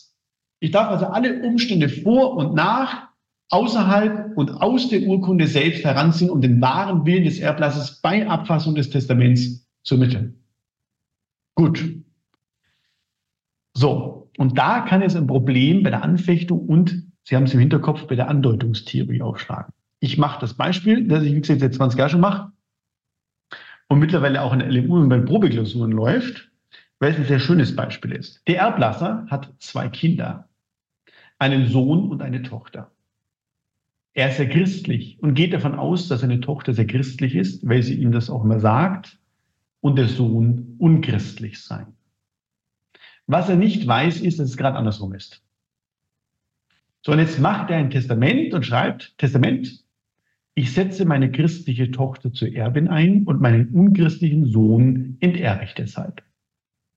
[0.60, 3.10] Ich darf also alle Umstände vor und nach,
[3.50, 8.76] außerhalb und aus der Urkunde selbst heranziehen, um den wahren Willen des Erblasses bei Abfassung
[8.76, 10.44] des Testaments zu ermitteln.
[11.56, 11.84] Gut.
[13.74, 17.60] So, Und da kann es ein Problem bei der Anfechtung und, Sie haben es im
[17.60, 19.74] Hinterkopf, bei der Andeutungstheorie aufschlagen.
[20.00, 22.52] Ich mache das Beispiel, das ich, wie gesagt, seit 20 Jahren schon mache
[23.88, 26.50] und mittlerweile auch in der LMU und bei Probeklausuren läuft,
[27.00, 28.42] weil es ein sehr schönes Beispiel ist.
[28.48, 30.49] Der Erblasser hat zwei Kinder,
[31.40, 32.92] einen Sohn und eine Tochter.
[34.14, 37.82] Er ist sehr christlich und geht davon aus, dass seine Tochter sehr christlich ist, weil
[37.82, 39.18] sie ihm das auch immer sagt,
[39.82, 41.86] und der Sohn unchristlich sei.
[43.28, 45.42] Was er nicht weiß, ist, dass es gerade andersrum ist.
[47.02, 49.86] So, und jetzt macht er ein Testament und schreibt, Testament,
[50.54, 56.22] ich setze meine christliche Tochter zur Erbin ein und meinen unchristlichen Sohn enterbe ich deshalb.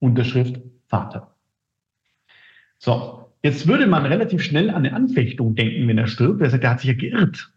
[0.00, 1.36] Unterschrift Vater.
[2.78, 6.40] So, jetzt würde man relativ schnell an eine Anfechtung denken, wenn er stirbt.
[6.40, 7.52] Er sagt, er hat sich ja geirrt.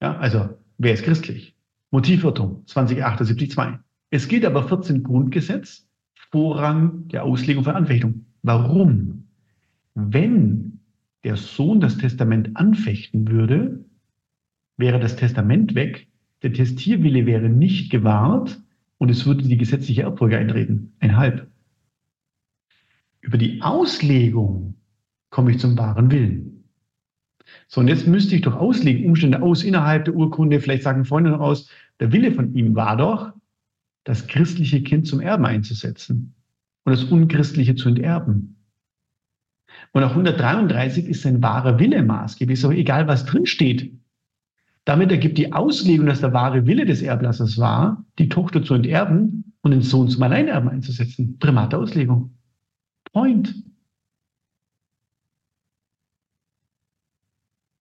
[0.00, 1.54] Ja, also, wer ist christlich?
[1.90, 3.78] Motivirrtum 2078.2.
[4.10, 5.86] Es gilt aber 14 Grundgesetz,
[6.30, 8.26] Vorrang der Auslegung von Anfechtung.
[8.42, 9.26] Warum?
[9.94, 10.80] Wenn
[11.24, 13.84] der Sohn das Testament anfechten würde,
[14.76, 16.06] wäre das Testament weg,
[16.42, 18.60] der Testierwille wäre nicht gewahrt
[18.98, 20.94] und es würde die gesetzliche Erbfolge eintreten.
[21.00, 21.48] Ein Halb.
[23.20, 24.74] Über die Auslegung
[25.30, 26.64] komme ich zum wahren Willen.
[27.68, 31.30] So, und jetzt müsste ich doch auslegen, Umstände aus innerhalb der Urkunde, vielleicht sagen Freunde
[31.30, 31.68] noch aus,
[31.98, 33.32] der Wille von ihm war doch,
[34.04, 36.34] das christliche Kind zum Erben einzusetzen
[36.84, 38.56] und das unchristliche zu enterben.
[39.92, 43.92] Und auch 133 ist sein wahrer Wille maßgeblich, auch egal, was drin steht.
[44.84, 49.52] Damit ergibt die Auslegung, dass der wahre Wille des Erblassers war, die Tochter zu enterben
[49.60, 51.38] und den Sohn zum Alleinerben einzusetzen.
[51.38, 52.34] Primate Auslegung.
[53.12, 53.54] Point.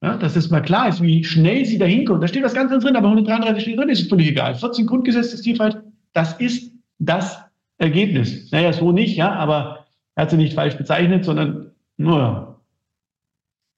[0.01, 2.23] Ja, dass es mal klar ist, wie schnell sie da hinkommt.
[2.23, 4.55] Da steht was ganz anderes drin, aber 133 steht drin, ist völlig egal.
[4.55, 5.81] 14 Grundgesetz des Tierfalt,
[6.13, 7.39] das ist das
[7.77, 8.49] Ergebnis.
[8.51, 12.61] Naja, so nicht, ja, aber er hat sie nicht falsch bezeichnet, sondern nur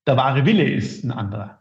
[0.06, 1.60] der wahre Wille ist ein anderer.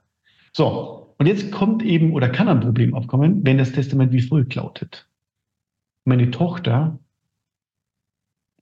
[0.52, 4.54] So, und jetzt kommt eben oder kann ein Problem aufkommen, wenn das Testament wie folgt
[4.54, 5.06] lautet.
[6.04, 6.98] Meine Tochter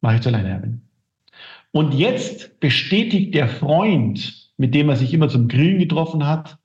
[0.01, 0.82] mache ich zur Alleinerbin.
[1.70, 6.59] Und jetzt bestätigt der Freund, mit dem er sich immer zum Grillen getroffen hat,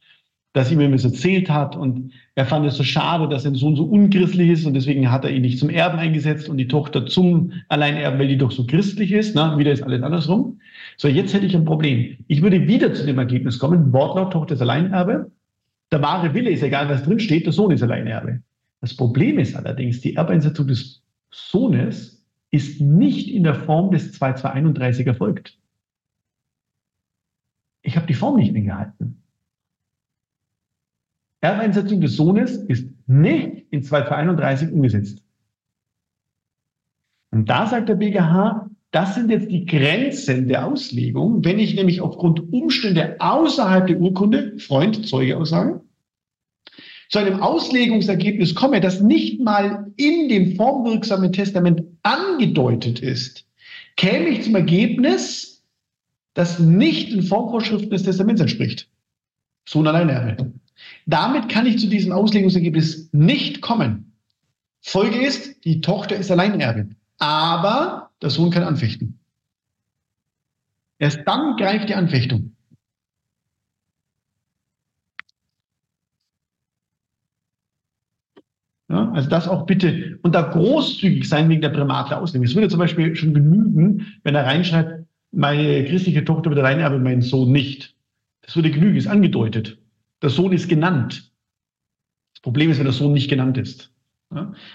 [0.53, 3.85] dass ihm das erzählt hat und er fand es so schade, dass sein Sohn so
[3.85, 7.53] unchristlich ist und deswegen hat er ihn nicht zum Erben eingesetzt und die Tochter zum
[7.69, 9.33] Alleinerben, weil die doch so christlich ist.
[9.35, 10.59] Na, wieder ist alles andersrum.
[10.97, 12.17] So, jetzt hätte ich ein Problem.
[12.27, 15.31] Ich würde wieder zu dem Ergebnis kommen, Wortlaut, Tochter ist Alleinerbe.
[15.91, 18.41] Der wahre Wille ist egal, was drin steht, der Sohn ist Alleinerbe.
[18.81, 25.07] Das Problem ist allerdings, die Erbeinsetzung des Sohnes ist nicht in der Form des 2231
[25.07, 25.57] erfolgt.
[27.83, 29.21] Ich habe die Form nicht eingehalten.
[31.41, 35.21] Erbeinsetzung des Sohnes ist nicht in 2231 umgesetzt.
[37.31, 41.99] Und da sagt der BGH, das sind jetzt die Grenzen der Auslegung, wenn ich nämlich
[41.99, 45.81] aufgrund Umstände außerhalb der Urkunde, Freund, Zeuge aussagen,
[47.09, 53.45] zu einem Auslegungsergebnis komme, das nicht mal in dem formwirksamen Testament angedeutet ist,
[53.97, 55.52] käme ich zum Ergebnis,
[56.33, 58.89] das nicht den Formvorschriften des Testaments entspricht.
[59.67, 60.53] Sohn Alleinerbe.
[61.05, 64.13] Damit kann ich zu diesem Auslegungsergebnis nicht kommen.
[64.81, 66.95] Folge ist, die Tochter ist Alleinerbin.
[67.19, 69.19] Aber der Sohn kann anfechten.
[70.99, 72.55] Erst dann greift die Anfechtung.
[78.89, 82.45] Ja, also das auch bitte und da großzügig sein wegen der Primate Auslegung.
[82.45, 87.21] Es würde zum Beispiel schon genügen, wenn er reinschreibt, meine christliche Tochter wird reinerbe, mein
[87.21, 87.95] Sohn nicht.
[88.41, 89.77] Das würde genügen, ist angedeutet.
[90.21, 91.31] Der Sohn ist genannt.
[92.33, 93.91] Das Problem ist, wenn der Sohn nicht genannt ist.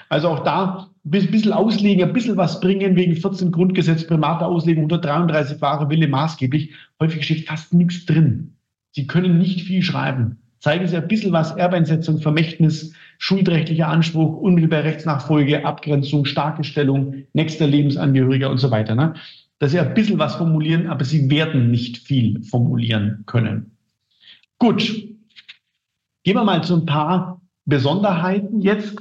[0.09, 4.85] Also auch da ein bisschen auslegen, ein bisschen was bringen wegen 14 Grundgesetz, Primate Auslegung,
[4.85, 6.73] 133 wahre Wille maßgeblich.
[7.01, 8.55] Häufig steht fast nichts drin.
[8.93, 10.39] Sie können nicht viel schreiben.
[10.61, 17.67] Zeigen Sie ein bisschen was, Erbeinsetzung, Vermächtnis, schuldrechtlicher Anspruch, unmittelbare Rechtsnachfolge, Abgrenzung, starke Stellung, nächster
[17.67, 18.95] Lebensangehöriger und so weiter.
[18.95, 19.15] Ne?
[19.59, 23.77] Dass Sie ein bisschen was formulieren, aber Sie werden nicht viel formulieren können.
[24.59, 24.83] Gut.
[26.25, 28.97] Gehen wir mal zu ein paar Besonderheiten jetzt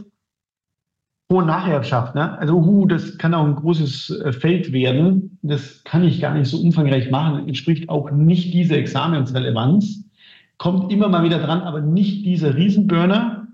[1.31, 2.37] Hohe Nachherrschaft, ne?
[2.39, 5.37] Also, uh, das kann auch ein großes äh, Feld werden.
[5.41, 7.49] Das kann ich gar nicht so umfangreich machen.
[7.49, 10.05] Entspricht auch nicht dieser Examensrelevanz.
[10.57, 13.47] Kommt immer mal wieder dran, aber nicht dieser Riesenburner.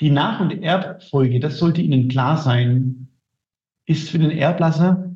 [0.00, 3.08] Die Nach- und Erbfolge, das sollte Ihnen klar sein,
[3.84, 5.13] ist für den Erblasser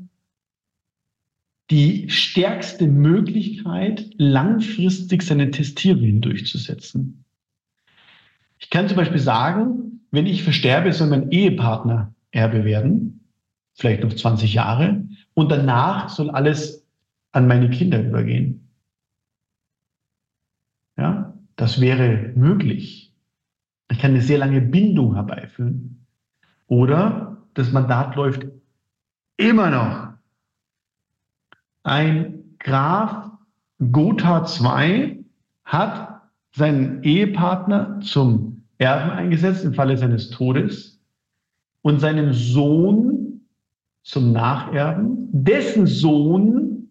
[1.70, 7.24] die stärkste Möglichkeit, langfristig seine Testierwillen durchzusetzen.
[8.58, 13.20] Ich kann zum Beispiel sagen, wenn ich versterbe, soll mein Ehepartner Erbe werden,
[13.74, 15.04] vielleicht noch 20 Jahre,
[15.34, 16.86] und danach soll alles
[17.32, 18.68] an meine Kinder übergehen.
[20.96, 23.12] Ja, das wäre möglich.
[23.90, 26.06] Ich kann eine sehr lange Bindung herbeiführen.
[26.66, 28.46] Oder das Mandat läuft
[29.36, 30.07] immer noch.
[31.88, 33.30] Ein Graf
[33.78, 35.24] Gotha II
[35.64, 36.20] hat
[36.50, 41.00] seinen Ehepartner zum Erben eingesetzt im Falle seines Todes
[41.80, 43.40] und seinen Sohn
[44.02, 46.90] zum Nacherben, dessen Sohn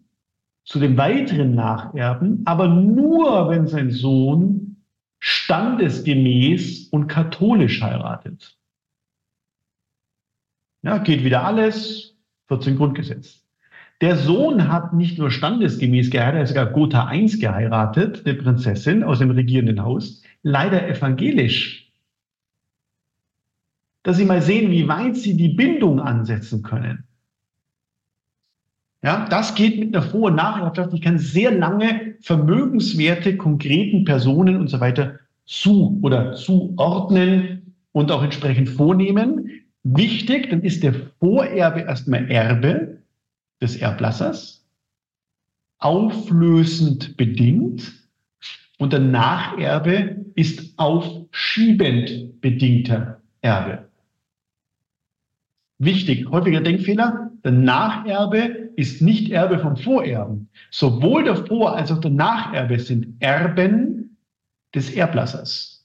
[0.64, 4.82] zu dem weiteren Nacherben, aber nur wenn sein Sohn
[5.20, 8.58] standesgemäß und katholisch heiratet.
[10.82, 12.16] Ja, geht wieder alles,
[12.48, 13.47] 14 Grundgesetz.
[14.00, 19.02] Der Sohn hat nicht nur standesgemäß geheiratet, er hat sogar Gotha I geheiratet, eine Prinzessin
[19.02, 21.90] aus dem regierenden Haus, leider evangelisch.
[24.04, 27.04] Dass Sie mal sehen, wie weit Sie die Bindung ansetzen können.
[29.02, 30.92] Ja, das geht mit einer und Nacherbschaft.
[30.94, 38.22] Ich kann sehr lange Vermögenswerte konkreten Personen und so weiter zu oder zuordnen und auch
[38.22, 39.50] entsprechend vornehmen.
[39.82, 42.97] Wichtig, dann ist der Vorerbe erstmal Erbe
[43.60, 44.64] des Erblassers,
[45.78, 47.92] auflösend bedingt
[48.78, 53.88] und der Nacherbe ist aufschiebend bedingter Erbe.
[55.78, 60.48] Wichtig, häufiger Denkfehler, der Nacherbe ist nicht Erbe vom Vorerben.
[60.70, 64.16] Sowohl der Vor- als auch der Nacherbe sind Erben
[64.74, 65.77] des Erblassers.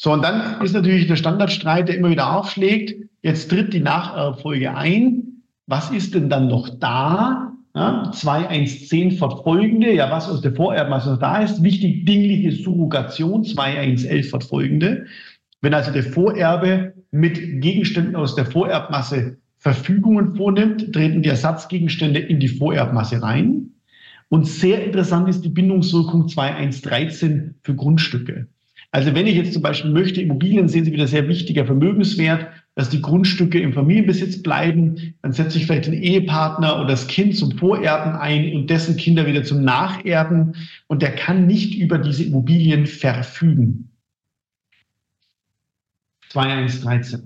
[0.00, 2.94] So, und dann ist natürlich der Standardstreit, der immer wieder aufschlägt.
[3.22, 5.42] Jetzt tritt die Nacherbfolge ein.
[5.66, 7.52] Was ist denn dann noch da?
[7.74, 11.62] Ja, 2.1.10 verfolgende, ja, was aus der Vorerbenmasse noch da ist.
[11.64, 15.06] Wichtig, dingliche Surrogation, 2.1.11 verfolgende.
[15.60, 22.38] Wenn also der Vorerbe mit Gegenständen aus der Vorerbmasse Verfügungen vornimmt, treten die Ersatzgegenstände in
[22.38, 23.72] die Vorerbmasse rein.
[24.28, 28.46] Und sehr interessant ist die Bindungswirkung 2.1.13 für Grundstücke.
[28.90, 32.88] Also wenn ich jetzt zum Beispiel möchte, Immobilien sehen Sie wieder sehr wichtiger Vermögenswert, dass
[32.88, 37.52] die Grundstücke im Familienbesitz bleiben, dann setze ich vielleicht den Ehepartner oder das Kind zum
[37.58, 40.54] Vorerben ein und dessen Kinder wieder zum Nacherben
[40.86, 43.90] und der kann nicht über diese Immobilien verfügen.
[46.32, 47.20] 2.1.13.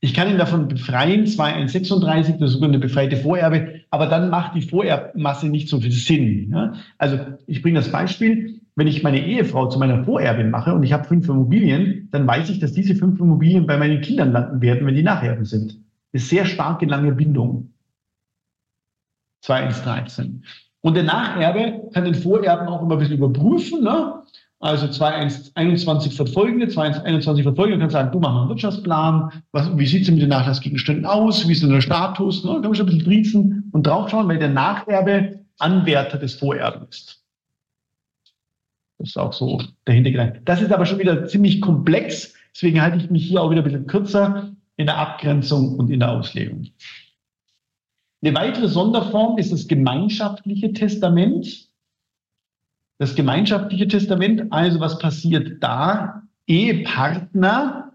[0.00, 5.48] Ich kann ihn davon befreien, 2.1.36, das sogenannte befreite Vorerbe, aber dann macht die Vorerbmasse
[5.48, 6.54] nicht so viel Sinn.
[6.98, 10.92] Also ich bringe das Beispiel, wenn ich meine Ehefrau zu meiner Vorerbin mache und ich
[10.92, 14.86] habe fünf Immobilien, dann weiß ich, dass diese fünf Immobilien bei meinen Kindern landen werden,
[14.86, 15.80] wenn die Nacherben sind.
[16.12, 17.72] Ist sehr starke lange Bindung.
[19.44, 20.42] 2.1.13.
[20.82, 23.82] Und der Nacherbe kann den Vorerben auch immer ein bisschen überprüfen.
[23.82, 24.22] Ne?
[24.60, 30.02] Also 2.1.21 verfolgende, 2.1.21 verfolgende, kann sagen, du mach mal einen Wirtschaftsplan, was, wie sieht
[30.02, 32.52] es mit den Nachlassgegenständen aus, wie ist denn der Status, ne?
[32.52, 37.24] kann man schon ein bisschen triezen und draufschauen, weil der Nacherbe Anwärter des Vorerben ist.
[38.98, 40.40] Das ist auch so der Hintergedanke.
[40.44, 42.34] Das ist aber schon wieder ziemlich komplex.
[42.54, 46.00] Deswegen halte ich mich hier auch wieder ein bisschen kürzer in der Abgrenzung und in
[46.00, 46.66] der Auslegung.
[48.22, 51.68] Eine weitere Sonderform ist das gemeinschaftliche Testament.
[52.98, 56.22] Das gemeinschaftliche Testament, also was passiert da?
[56.48, 57.92] Ehepartner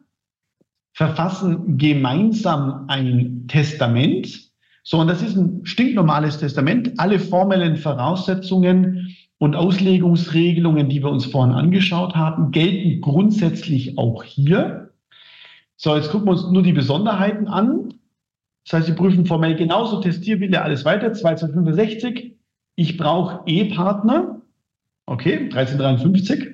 [0.94, 4.52] verfassen gemeinsam ein Testament.
[4.84, 6.94] So, und das ist ein stinknormales Testament.
[6.98, 9.14] Alle formellen Voraussetzungen
[9.44, 14.94] und Auslegungsregelungen, die wir uns vorhin angeschaut haben, gelten grundsätzlich auch hier.
[15.76, 17.94] So, jetzt gucken wir uns nur die Besonderheiten an.
[18.64, 22.38] Das heißt, Sie prüfen formell genauso, Testierwille, alles weiter, 2265.
[22.76, 24.42] Ich brauche Ehepartner.
[25.08, 26.48] Okay, 1353.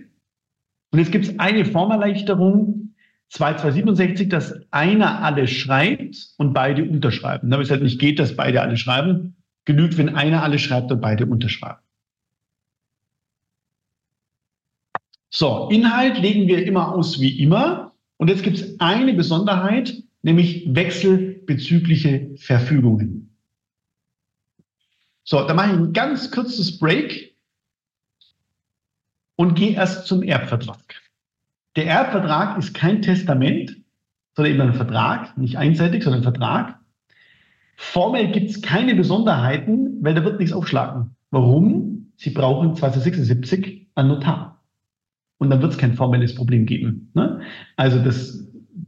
[0.92, 2.96] Und jetzt gibt es eine Formerleichterung,
[3.28, 7.52] 2267, dass einer alles schreibt und beide unterschreiben.
[7.52, 9.36] Wenn es halt nicht geht, dass beide alle schreiben,
[9.66, 11.78] genügt, wenn einer alles schreibt und beide unterschreiben.
[15.30, 17.94] So, Inhalt legen wir immer aus wie immer.
[18.18, 23.36] Und jetzt gibt es eine Besonderheit, nämlich wechselbezügliche Verfügungen.
[25.24, 27.36] So, da mache ich ein ganz kurzes Break
[29.36, 31.02] und gehe erst zum Erbvertrag.
[31.76, 33.78] Der Erbvertrag ist kein Testament,
[34.36, 36.80] sondern eben ein Vertrag, nicht einseitig, sondern ein Vertrag.
[37.78, 41.16] Formell gibt es keine Besonderheiten, weil da wird nichts aufschlagen.
[41.30, 42.12] Warum?
[42.18, 44.59] Sie brauchen 276 einen Notar
[45.40, 47.12] und dann wird es kein formelles Problem geben.
[47.16, 47.42] Ne?
[47.76, 48.48] Also, das,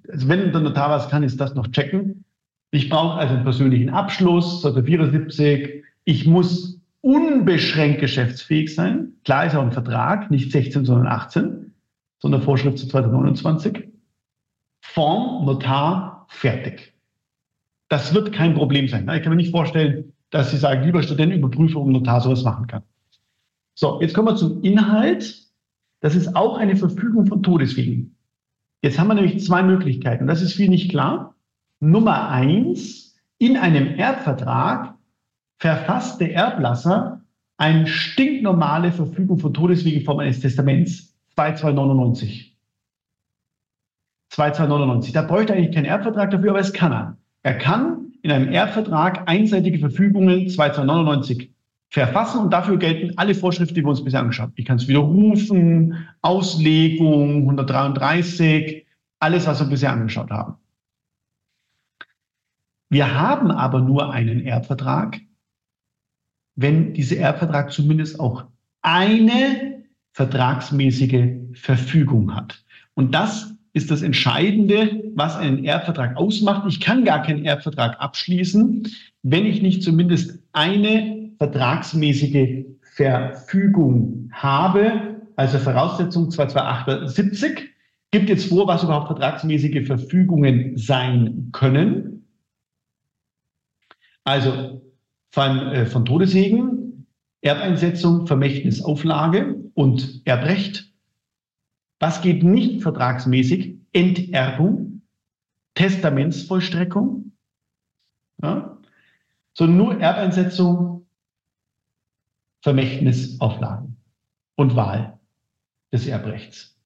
[0.10, 2.24] also wenn der Notar was kann, ist das noch checken.
[2.72, 5.84] Ich brauche also einen persönlichen Abschluss, Seite 74.
[6.06, 9.14] Ich muss unbeschränkt geschäftsfähig sein.
[9.26, 11.74] Klar ist auch ein Vertrag, nicht 16, sondern 18,
[12.20, 13.88] sondern Vorschrift zu 2029.
[14.82, 16.93] Form, Notar, fertig.
[17.89, 19.10] Das wird kein Problem sein.
[19.10, 22.43] Ich kann mir nicht vorstellen, dass Sie sagen, lieber Student, überprüfe, ob ein Notar sowas
[22.43, 22.84] machen kann.
[23.74, 25.41] So, jetzt kommen wir zum Inhalt.
[26.02, 28.18] Das ist auch eine Verfügung von Todeswegen.
[28.82, 30.28] Jetzt haben wir nämlich zwei Möglichkeiten.
[30.28, 31.36] Das ist viel nicht klar.
[31.80, 34.95] Nummer eins, in einem Erbvertrag
[35.58, 37.22] verfasst der Erblasser
[37.58, 42.58] eine stinknormale Verfügung von Todeswegen in Form eines Testaments 2299.
[44.30, 45.14] 2299.
[45.14, 47.18] Da bräuchte er eigentlich keinen Erbvertrag dafür, aber es kann er.
[47.43, 51.54] Er kann in einem Erbvertrag einseitige Verfügungen 2299
[51.92, 54.54] verfassen und dafür gelten alle Vorschriften, die wir uns bisher angeschaut haben.
[54.56, 58.88] Ich kann es widerrufen, Auslegung, 133,
[59.20, 60.56] alles, was wir bisher angeschaut haben.
[62.89, 65.20] Wir haben aber nur einen Erbvertrag,
[66.56, 68.46] wenn dieser Erbvertrag zumindest auch
[68.82, 69.84] eine
[70.14, 72.64] vertragsmäßige Verfügung hat.
[72.94, 76.68] Und das ist das Entscheidende, was einen Erbvertrag ausmacht.
[76.68, 78.88] Ich kann gar keinen Erbvertrag abschließen,
[79.24, 87.68] wenn ich nicht zumindest eine vertragsmäßige Verfügung habe, also Voraussetzung 2278,
[88.12, 92.28] gibt jetzt vor, was überhaupt vertragsmäßige Verfügungen sein können.
[94.24, 94.84] Also
[95.32, 97.08] von, äh, von Todessegen,
[97.42, 100.94] Erbeinsetzung, Vermächtnisauflage und Erbrecht.
[102.00, 103.80] Was geht nicht vertragsmäßig?
[103.94, 105.02] Enterbung,
[105.74, 107.32] Testamentsvollstreckung,
[108.44, 108.78] ja,
[109.54, 111.01] sondern nur Erbeinsetzung,
[112.62, 113.97] Vermächtnisauflagen
[114.55, 115.20] und Wahl
[115.91, 116.78] des Erbrechts.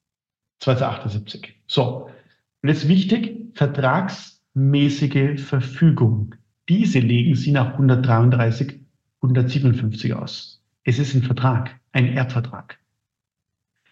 [0.60, 1.62] 278.
[1.68, 2.10] So.
[2.62, 6.36] Und jetzt wichtig, vertragsmäßige Verfügung.
[6.70, 8.80] Diese legen Sie nach 133,
[9.22, 10.64] 157 aus.
[10.84, 12.80] Es ist ein Vertrag, ein Erbvertrag.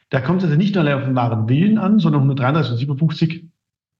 [0.09, 3.49] Da kommt es also nicht nur auf den wahren Willen an, sondern 133 und 57,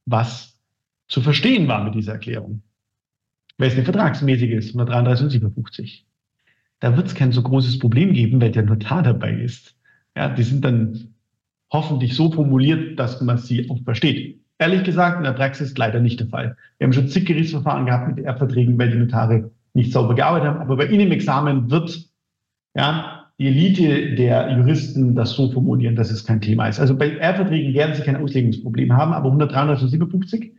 [0.06, 0.60] was
[1.08, 2.64] zu verstehen war mit dieser Erklärung.
[3.58, 6.08] Weil es eine vertragsmäßige ist, 133 und 57
[6.84, 9.74] da wird es kein so großes Problem geben, weil der Notar dabei ist.
[10.18, 11.14] Ja, die sind dann
[11.72, 14.42] hoffentlich so formuliert, dass man sie auch versteht.
[14.60, 16.58] Ehrlich gesagt, in der Praxis leider nicht der Fall.
[16.78, 20.60] Wir haben schon zig Gerichtsverfahren gehabt mit Erbverträgen, weil die Notare nicht sauber gearbeitet haben.
[20.60, 22.06] Aber bei Ihnen im Examen wird
[22.76, 26.82] ja, die Elite der Juristen das so formulieren, dass es kein Thema ist.
[26.82, 30.52] Also bei Erbverträgen werden Sie kein Auslegungsproblem haben, aber 153.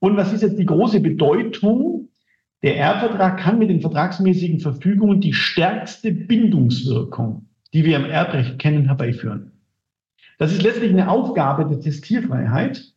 [0.00, 2.08] Und was ist jetzt die große Bedeutung
[2.62, 8.86] der Erbvertrag kann mit den vertragsmäßigen Verfügungen die stärkste Bindungswirkung, die wir im Erbrecht kennen,
[8.86, 9.52] herbeiführen.
[10.38, 12.92] Das ist letztlich eine Aufgabe der Testierfreiheit.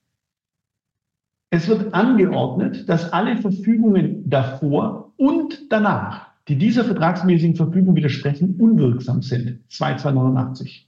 [1.50, 9.22] Es wird angeordnet, dass alle Verfügungen davor und danach, die dieser vertragsmäßigen Verfügung widersprechen, unwirksam
[9.22, 9.64] sind.
[9.72, 10.88] 2289.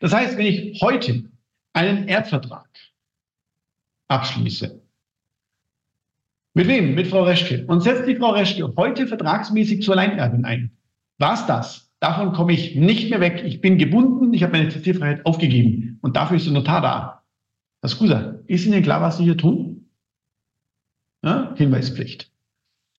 [0.00, 1.24] Das heißt, wenn ich heute
[1.72, 2.68] einen Erbvertrag
[4.08, 4.80] abschließe,
[6.56, 6.94] mit wem?
[6.94, 7.66] Mit Frau Reschke.
[7.66, 10.70] Und setzt die Frau Reschke heute vertragsmäßig zur Alleinerbin ein.
[11.18, 11.92] War's das?
[12.00, 13.42] Davon komme ich nicht mehr weg.
[13.44, 14.32] Ich bin gebunden.
[14.32, 15.98] Ich habe meine Zitierfreiheit aufgegeben.
[16.00, 17.22] Und dafür ist der Notar da.
[17.82, 19.90] Herr Skusa, ist Ihnen klar, was Sie hier tun?
[21.22, 21.52] Ja?
[21.56, 22.32] Hinweispflicht.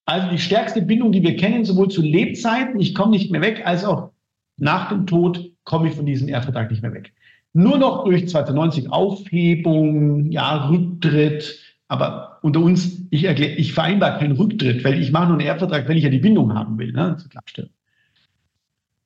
[0.04, 3.62] Also die stärkste Bindung, die wir kennen, sowohl zu Lebzeiten, ich komme nicht mehr weg,
[3.64, 4.12] als auch
[4.56, 7.12] nach dem Tod komme ich von diesem Erbvertrag nicht mehr weg.
[7.54, 14.36] Nur noch durch 290 Aufhebung, ja, Rücktritt, aber unter uns, ich, erkläre, ich vereinbare keinen
[14.36, 17.16] Rücktritt, weil ich mache nur einen Erbvertrag, wenn ich ja die Bindung haben will, ne,
[17.16, 17.70] zur Klarstellung.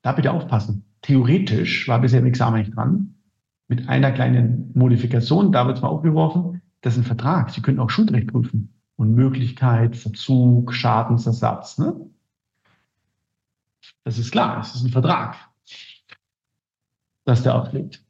[0.01, 0.85] Da bitte aufpassen.
[1.01, 3.15] Theoretisch war bisher im Examen nicht dran,
[3.67, 7.49] mit einer kleinen Modifikation, da wird es mal aufgeworfen, das ist ein Vertrag.
[7.49, 8.73] Sie können auch Schuldrecht prüfen.
[8.95, 11.77] Unmöglichkeit, Verzug, Schadensersatz.
[11.77, 11.95] Ne?
[14.03, 15.35] Das ist klar, es ist ein Vertrag,
[17.25, 18.03] dass der auflegt.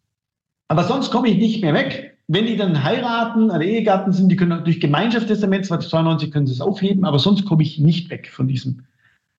[0.67, 4.35] Aber sonst komme ich nicht mehr weg wenn die dann heiraten oder Ehegatten sind, die
[4.35, 8.47] können durch Gemeinschaftstestament 2092 können sie es aufheben, aber sonst komme ich nicht weg von
[8.47, 8.83] diesem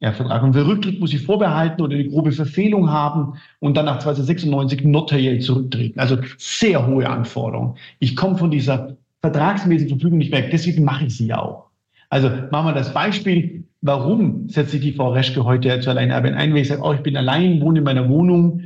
[0.01, 0.43] ja, Vertrag.
[0.43, 4.85] Und der Rücktritt muss ich vorbehalten oder eine grobe Verfehlung haben und dann nach 2096
[4.85, 5.99] notariell zurücktreten.
[5.99, 7.77] Also sehr hohe Anforderungen.
[8.01, 10.51] Ich komme von dieser vertragsmäßigen Verfügung nicht weg.
[10.53, 11.71] Deswegen mache ich sie ja auch.
[12.11, 13.65] Also machen wir das Beispiel.
[13.81, 16.53] Warum setzt sich die Frau Reschke heute zur Alleinerbin ein?
[16.53, 18.61] Weil ich sage, oh, ich bin allein, wohne in meiner Wohnung.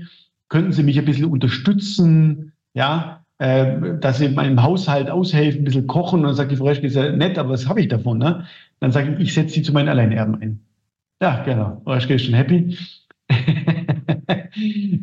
[0.49, 2.53] Könnten Sie mich ein bisschen unterstützen?
[2.75, 6.57] Ja, äh, dass sie in meinem Haushalt aushelfen, ein bisschen kochen und dann sagt die
[6.57, 8.19] Frau Reschke, ist ja nett, aber was habe ich davon?
[8.19, 8.47] Ne?
[8.81, 10.61] Dann sage ich, ich setze sie zu meinen Alleinerben ein.
[11.23, 11.81] Ja, genau.
[11.85, 12.77] Frau Reschke ist schon happy.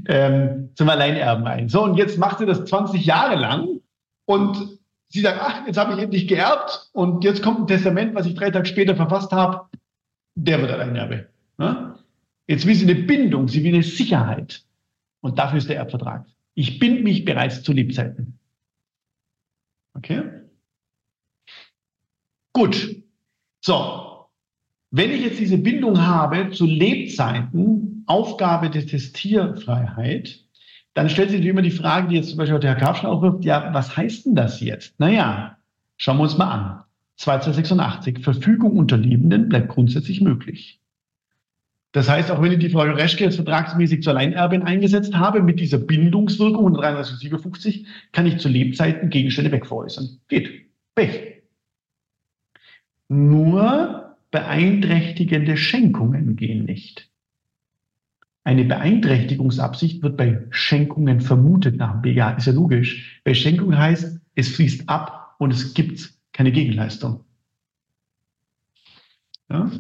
[0.07, 1.69] ähm, zum Alleinerben ein.
[1.69, 3.79] So, und jetzt macht sie das 20 Jahre lang
[4.25, 4.79] und
[5.09, 8.36] sie sagt, ach, jetzt habe ich endlich geerbt und jetzt kommt ein Testament, was ich
[8.36, 9.69] drei Tage später verfasst habe,
[10.36, 11.27] der wird Alleinerbe.
[11.57, 11.95] Ne?
[12.47, 14.63] Jetzt will sie eine Bindung, sie will eine Sicherheit.
[15.21, 16.25] Und dafür ist der Erbvertrag.
[16.55, 18.39] Ich bind mich bereits zu Lebzeiten.
[19.93, 20.23] Okay?
[22.53, 23.03] Gut.
[23.61, 24.27] So,
[24.91, 30.45] wenn ich jetzt diese Bindung habe zu Lebzeiten, Aufgabe der Testierfreiheit,
[30.93, 33.73] dann stellt sich immer die Frage, die jetzt zum Beispiel der Herr Karpschen aufwirft, ja,
[33.73, 34.97] was heißt denn das jetzt?
[34.99, 35.57] Naja,
[35.97, 36.83] schauen wir uns mal an.
[37.17, 40.79] 2286, Verfügung unter Lebenden bleibt grundsätzlich möglich.
[41.95, 45.61] Das heißt, auch wenn ich die Frau Reschke jetzt vertragsmäßig zur Alleinerbin eingesetzt habe, mit
[45.61, 50.19] dieser Bindungswirkung 13357, kann ich zu Lebzeiten Gegenstände wegveräußern.
[50.27, 50.65] Geht.
[50.97, 51.43] Weg.
[53.07, 57.09] Nur beeinträchtigende Schenkungen gehen nicht.
[58.43, 62.31] Eine Beeinträchtigungsabsicht wird bei Schenkungen vermutet nach dem BGH.
[62.31, 63.21] Ist ja logisch.
[63.23, 67.23] Bei Schenkung heißt, es fließt ab und es gibt keine Gegenleistung.
[69.49, 69.71] Ja?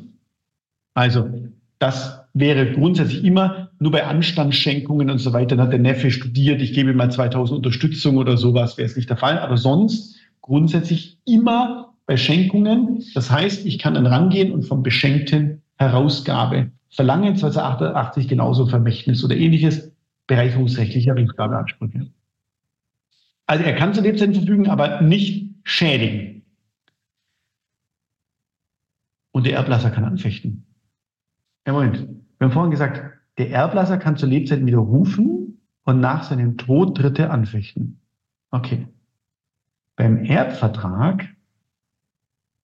[0.93, 1.51] Also,
[1.85, 5.55] das wäre grundsätzlich immer nur bei Anstandsschenkungen und so weiter.
[5.55, 9.09] Dann hat der Neffe studiert, ich gebe mal 2000 Unterstützung oder sowas, wäre es nicht
[9.09, 9.37] der Fall.
[9.37, 13.03] Aber sonst grundsätzlich immer bei Schenkungen.
[13.13, 19.35] Das heißt, ich kann dann rangehen und vom Beschenkten Herausgabe verlangen, 288 genauso Vermächtnis oder
[19.35, 19.91] ähnliches,
[20.25, 22.07] bereicherungsrechtliche Rückgabeansprüche.
[23.45, 26.41] Also er kann zu Lebzeiten verfügen, aber nicht schädigen.
[29.31, 30.64] Und der Erblasser kann anfechten.
[31.65, 32.07] Ja, Moment.
[32.37, 33.01] Wir haben vorhin gesagt,
[33.37, 37.99] der Erblasser kann zu Lebzeiten widerrufen und nach seinem Tod Dritte anfechten.
[38.51, 38.87] Okay.
[39.95, 41.25] Beim Erbvertrag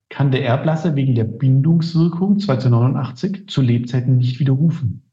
[0.10, 5.04] kann der Erblasser wegen der Bindungswirkung 289 zu Lebzeiten nicht widerrufen.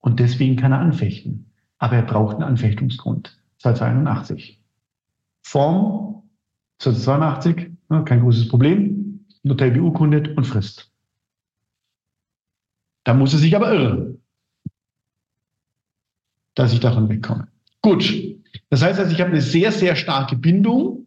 [0.00, 1.52] Und deswegen kann er anfechten.
[1.78, 3.40] Aber er braucht einen Anfechtungsgrund.
[3.58, 4.60] 281.
[5.42, 6.22] Form
[6.78, 7.70] 282,
[8.04, 9.24] kein großes Problem.
[9.42, 10.92] Notar beurkundet und Frist.
[13.08, 14.20] Da muss er sich aber irren,
[16.54, 17.48] dass ich davon wegkomme.
[17.80, 18.04] Gut.
[18.68, 21.06] Das heißt also, ich habe eine sehr, sehr starke Bindung,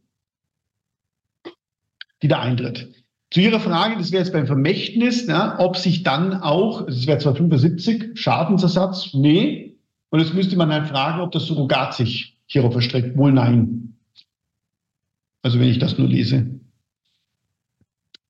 [2.24, 2.91] die da eintritt.
[3.30, 7.20] Zu Ihrer Frage, das wäre jetzt beim Vermächtnis, ja, ob sich dann auch, das wäre
[7.20, 9.78] zwar 75, Schadensersatz, nee.
[10.10, 13.16] Und jetzt müsste man halt fragen, ob das Surrogat sich hierauf erstreckt.
[13.16, 13.95] Wohl nein.
[15.43, 16.49] Also wenn ich das nur lese.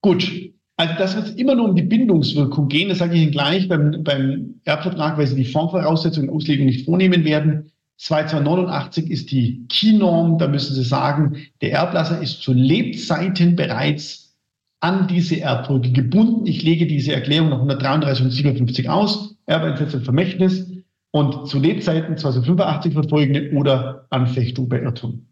[0.02, 0.51] Gut.
[0.78, 2.90] Also das wird immer nur um die Bindungswirkung gehen.
[2.90, 6.86] Das sage ich Ihnen gleich beim, beim Erbvertrag, weil Sie die Formvoraussetzungen und Auslegung nicht
[6.86, 7.72] vornehmen werden.
[7.98, 10.40] 2289 ist die Keynorm.
[10.40, 14.36] Da müssen Sie sagen, der Erblasser ist zu Lebzeiten bereits
[14.80, 16.48] an diese Erbfolge gebunden.
[16.48, 19.36] Ich lege diese Erklärung nach 133 und 57 aus.
[19.46, 20.68] Erbeintritt Vermächtnis
[21.12, 25.28] und zu Lebzeiten 2085 verfolgende oder Anfechtung bei Irrtum.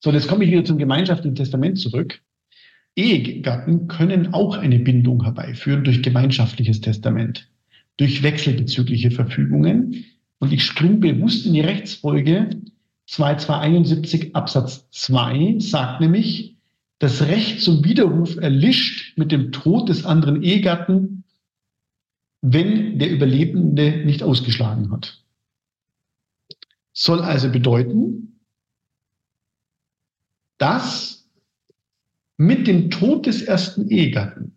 [0.00, 2.22] So, jetzt komme ich wieder zum gemeinschaftlichen Testament zurück.
[2.96, 7.48] Ehegatten können auch eine Bindung herbeiführen durch gemeinschaftliches Testament,
[7.98, 10.04] durch wechselbezügliche Verfügungen.
[10.38, 12.50] Und ich springe bewusst in die Rechtsfolge
[13.06, 16.56] 2271 Absatz 2, sagt nämlich,
[16.98, 21.24] das Recht zum Widerruf erlischt mit dem Tod des anderen Ehegatten,
[22.40, 25.22] wenn der Überlebende nicht ausgeschlagen hat.
[26.94, 28.40] Soll also bedeuten,
[30.56, 31.15] dass
[32.36, 34.52] mit dem Tod des ersten Ehegatten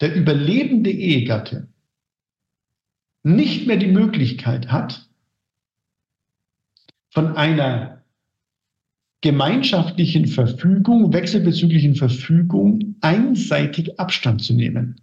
[0.00, 1.68] der überlebende Ehegatte
[3.22, 5.08] nicht mehr die Möglichkeit hat,
[7.10, 8.02] von einer
[9.20, 15.00] gemeinschaftlichen Verfügung, wechselbezüglichen Verfügung einseitig Abstand zu nehmen.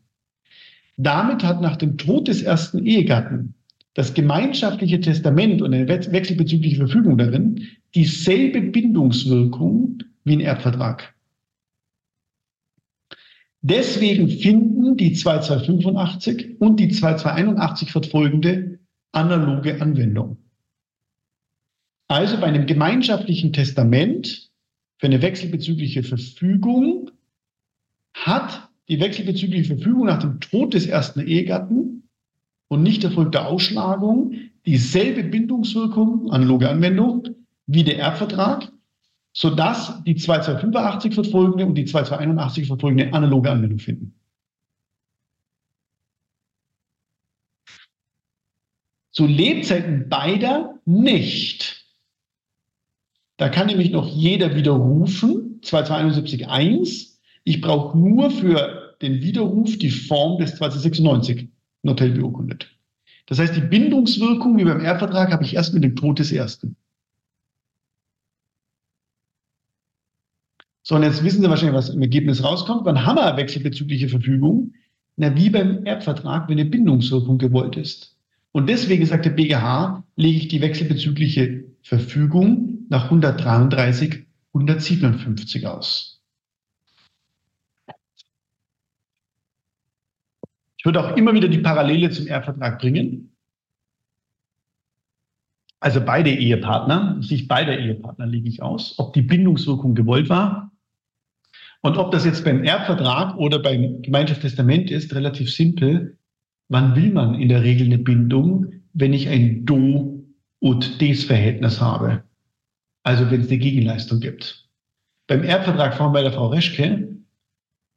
[0.97, 3.53] Damit hat nach dem Tod des ersten Ehegatten
[3.93, 11.13] das gemeinschaftliche Testament und eine wechselbezügliche Verfügung darin dieselbe Bindungswirkung wie ein Erbvertrag.
[13.61, 18.79] Deswegen finden die 2285 und die 2281 fortfolgende
[19.11, 20.37] analoge Anwendung.
[22.07, 24.49] Also bei einem gemeinschaftlichen Testament
[24.97, 27.11] für eine wechselbezügliche Verfügung
[28.13, 32.09] hat die wechselbezügliche Verfügung nach dem Tod des ersten Ehegatten
[32.67, 34.33] und nicht erfolgter Ausschlagung
[34.65, 37.27] dieselbe Bindungswirkung, analoge Anwendung,
[37.67, 38.71] wie der Erbvertrag,
[39.33, 44.13] sodass die 2285 verfolgende und die 2281 verfolgende analoge Anwendung finden.
[49.11, 51.85] Zu Lebzeiten beider nicht.
[53.37, 57.17] Da kann nämlich noch jeder widerrufen, 2271.1.
[57.43, 61.49] Ich brauche nur für den Widerruf die Form des 2296
[61.83, 62.69] Notel beurkundet.
[63.27, 66.75] Das heißt, die Bindungswirkung wie beim Erbvertrag habe ich erst mit dem Tod des Ersten.
[70.89, 72.83] So, und jetzt wissen Sie wahrscheinlich, was im Ergebnis rauskommt.
[72.83, 74.73] Wann haben wir wechselbezügliche Verfügung?
[75.17, 78.17] Na, wie beim Erbvertrag, wenn eine Bindungswirkung gewollt ist.
[78.53, 86.23] Und deswegen sagt der BGH, lege ich die wechselbezügliche Verfügung nach 133, 157 aus.
[90.77, 93.35] Ich würde auch immer wieder die Parallele zum Erbvertrag bringen.
[95.81, 100.68] Also beide Ehepartner, Sicht beider Ehepartner lege ich aus, ob die Bindungswirkung gewollt war.
[101.81, 106.17] Und ob das jetzt beim Erbvertrag oder beim Gemeinschaftstestament ist, relativ simpel.
[106.67, 110.23] Wann will man in der Regel eine Bindung, wenn ich ein Do-
[110.59, 112.23] und Des-Verhältnis habe?
[113.03, 114.67] Also wenn es eine Gegenleistung gibt.
[115.27, 117.07] Beim Erbvertrag von bei der Frau Reschke,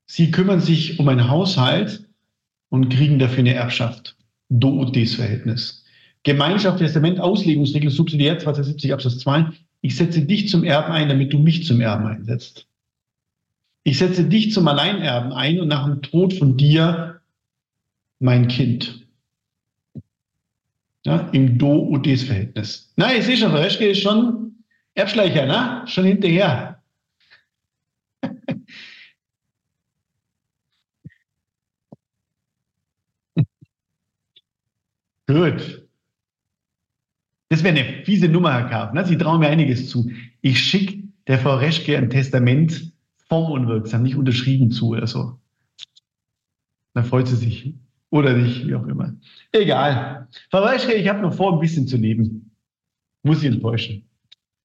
[0.06, 2.08] Sie kümmern sich um ein Haushalt
[2.68, 4.16] und kriegen dafür eine Erbschaft.
[4.48, 5.84] Do- und Des-Verhältnis.
[6.24, 9.46] Gemeinschaft, Testament, Auslegungsregel, Subsidiär 270 Absatz 2.
[9.80, 12.68] Ich setze dich zum Erben ein, damit du mich zum Erben einsetzt.
[13.84, 17.20] Ich setze dich zum Alleinerben ein und nach dem Tod von dir
[18.20, 19.06] mein Kind.
[21.04, 22.92] Ja, Im Do-Udes-Verhältnis.
[22.96, 24.64] Na, ich sehe schon, Reschke ist schon
[24.94, 25.82] Erbschleicher, ne?
[25.86, 26.80] Schon hinterher.
[35.26, 35.88] Gut.
[37.48, 38.94] Das wäre eine fiese Nummer, Herr Karp.
[38.94, 39.04] Ne?
[39.04, 40.08] Sie trauen mir einiges zu.
[40.40, 42.91] Ich schicke der Frau Reschke ein Testament
[43.32, 45.38] formunwirksam, nicht unterschrieben zu oder so.
[46.92, 47.74] Dann freut sie sich.
[48.10, 49.14] Oder nicht, wie auch immer.
[49.52, 50.28] Egal.
[50.50, 52.50] Frau Reschke, ich habe noch vor, ein bisschen zu leben.
[53.22, 54.06] Muss sie enttäuschen.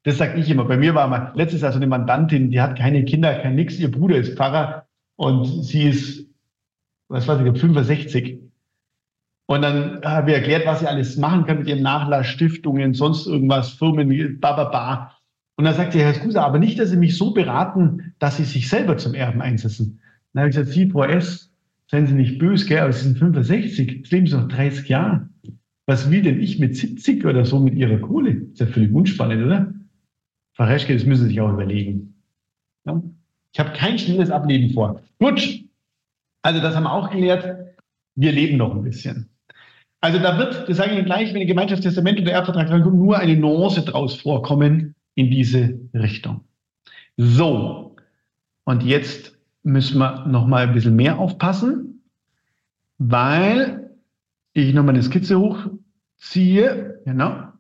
[0.04, 0.66] Das sage ich immer.
[0.66, 3.80] Bei mir war mal letztes Jahr so eine Mandantin, die hat keine Kinder, kein nix.
[3.80, 6.28] Ihr Bruder ist Pfarrer und sie ist,
[7.08, 8.42] was weiß ich, 65.
[9.46, 13.28] Und dann habe ich erklärt, was sie alles machen kann mit ihrem Nachlass, Stiftungen, sonst
[13.28, 15.17] irgendwas, Firmen, bababa.
[15.58, 18.44] Und dann sagt sie, Herr Skusa, aber nicht, dass Sie mich so beraten, dass Sie
[18.44, 20.00] sich selber zum Erben einsetzen.
[20.34, 21.52] Dann habe ich gesagt, Sie, Frau S.,
[21.88, 25.28] seien Sie nicht böse, gell, aber Sie sind 65, jetzt leben Sie noch 30 Jahre.
[25.88, 28.32] Was will denn ich mit 70 oder so mit Ihrer Kohle?
[28.32, 29.74] Ist ja völlig unspannend, oder?
[30.54, 32.22] Frau Reschke, das müssen Sie sich auch überlegen.
[32.86, 33.02] Ja?
[33.52, 35.02] Ich habe kein schnelles Ableben vor.
[35.18, 35.64] Gut,
[36.44, 37.76] also das haben wir auch gelehrt.
[38.16, 39.30] Wir leben noch ein bisschen.
[40.02, 43.18] Also da wird, das sage ich Ihnen gleich, wenn ein Gemeinschaftstestament oder Erbvertrag rankommt, nur
[43.18, 46.46] eine Nuance draus vorkommen in diese Richtung.
[47.18, 47.96] So,
[48.66, 52.04] und jetzt müssen wir noch mal ein bisschen mehr aufpassen,
[53.00, 53.98] weil
[54.54, 57.52] ich noch mal eine Skizze hochziehe, genau.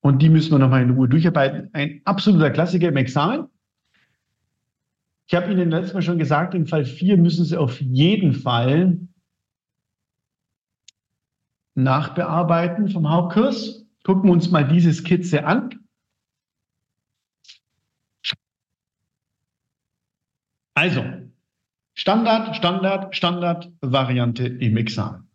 [0.00, 1.70] Und die müssen wir noch mal in Ruhe durcharbeiten.
[1.72, 3.48] Ein absoluter Klassiker im Examen.
[5.26, 9.00] Ich habe Ihnen letztes Mal schon gesagt, im Fall 4 müssen Sie auf jeden Fall
[11.74, 13.87] nachbearbeiten vom Hauptkurs.
[14.04, 15.78] Gucken wir uns mal diese Skizze an.
[20.74, 21.04] Also,
[21.94, 25.28] Standard, Standard, Standard, Variante im Examen.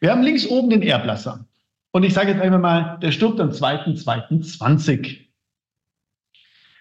[0.00, 1.46] Wir haben links oben den Erblasser.
[1.90, 5.18] Und ich sage jetzt einfach mal, der stirbt am 2.2.20.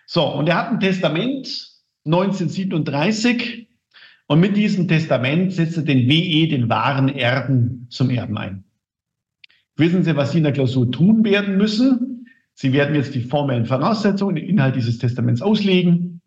[0.06, 1.48] So, und er hat ein Testament
[2.06, 3.68] 1937
[4.28, 8.64] und mit diesem Testament setzt er den WE, den wahren Erben, zum Erben ein.
[9.76, 12.28] Wissen Sie, was Sie in der Klausur tun werden müssen?
[12.54, 16.22] Sie werden jetzt die formellen Voraussetzungen, den Inhalt dieses Testaments auslegen,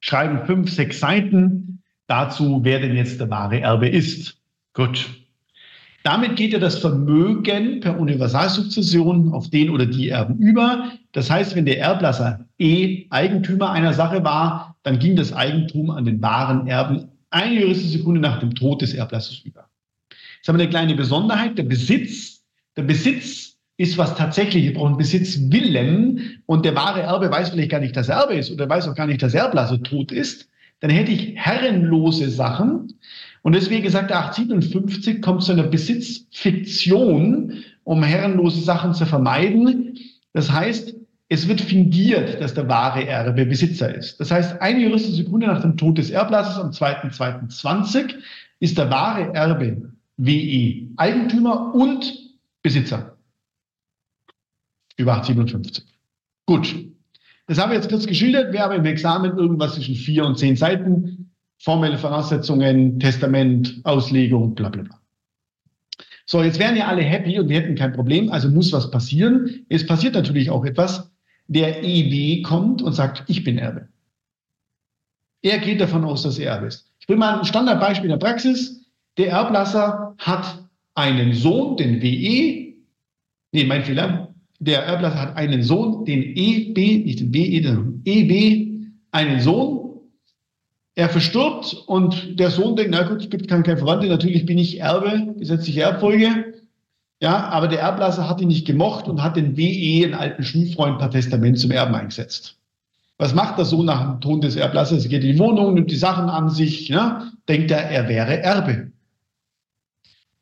[0.00, 4.36] schreiben fünf, sechs Seiten dazu, wer denn jetzt der wahre Erbe ist.
[4.74, 5.08] Gut.
[6.04, 10.92] Damit geht ja das Vermögen per Universalsukzession auf den oder die Erben über.
[11.12, 16.04] Das heißt, wenn der Erblasser E Eigentümer einer Sache war, dann ging das Eigentum an
[16.04, 19.68] den wahren Erben eine juristische Sekunde nach dem Tod des Erblassers über.
[20.36, 21.58] Jetzt haben wir eine kleine Besonderheit.
[21.58, 22.37] Der Besitz,
[22.78, 27.80] der Besitz ist was tatsächlich, wir brauchen Besitzwillen und der wahre Erbe weiß vielleicht gar
[27.80, 30.48] nicht, dass er Erbe ist oder weiß auch gar nicht, dass Erblasser tot ist.
[30.78, 32.94] Dann hätte ich herrenlose Sachen.
[33.42, 39.98] Und deswegen sagt der 857 kommt zu einer Besitzfiktion, um herrenlose Sachen zu vermeiden.
[40.32, 40.94] Das heißt,
[41.28, 44.20] es wird fingiert, dass der wahre Erbe Besitzer ist.
[44.20, 48.14] Das heißt, eine juristische Sekunde nach dem Tod des Erblassers am 2.2.20
[48.60, 52.27] ist der wahre Erbe WE Eigentümer und
[52.62, 53.16] Besitzer.
[54.96, 55.84] Über 857.
[56.46, 56.74] Gut.
[57.46, 58.52] Das habe ich jetzt kurz geschildert.
[58.52, 61.32] Wäre aber im Examen irgendwas zwischen vier und zehn Seiten.
[61.58, 65.00] Formelle Voraussetzungen, Testament, Auslegung, bla bla bla.
[66.24, 69.64] So, jetzt wären ja alle happy und wir hätten kein Problem, also muss was passieren.
[69.70, 71.10] Es passiert natürlich auch etwas.
[71.46, 73.88] Der EW kommt und sagt, ich bin Erbe.
[75.40, 76.92] Er geht davon aus, dass er Erbe ist.
[77.00, 78.84] Ich bringe mal ein Standardbeispiel in der Praxis.
[79.16, 80.67] Der Erblasser hat
[80.98, 82.74] einen Sohn, den WE.
[83.52, 84.34] Nee, mein Fehler.
[84.58, 90.00] Der Erblasser hat einen Sohn, den EB, nicht den WE, den EB, einen Sohn.
[90.96, 94.58] Er verstirbt und der Sohn denkt, na gut, es gibt keine, keine Verwandte, natürlich bin
[94.58, 96.54] ich Erbe, gesetzliche Erbfolge.
[97.22, 100.98] Ja, aber der Erblasser hat ihn nicht gemocht und hat den WE, einen alten Schulfreund,
[100.98, 102.56] per Testament zum Erben eingesetzt.
[103.18, 105.04] Was macht der Sohn nach dem Tod des Erblassers?
[105.04, 107.30] Er geht in die Wohnung, nimmt die Sachen an sich, ne?
[107.48, 108.90] denkt er, er wäre Erbe.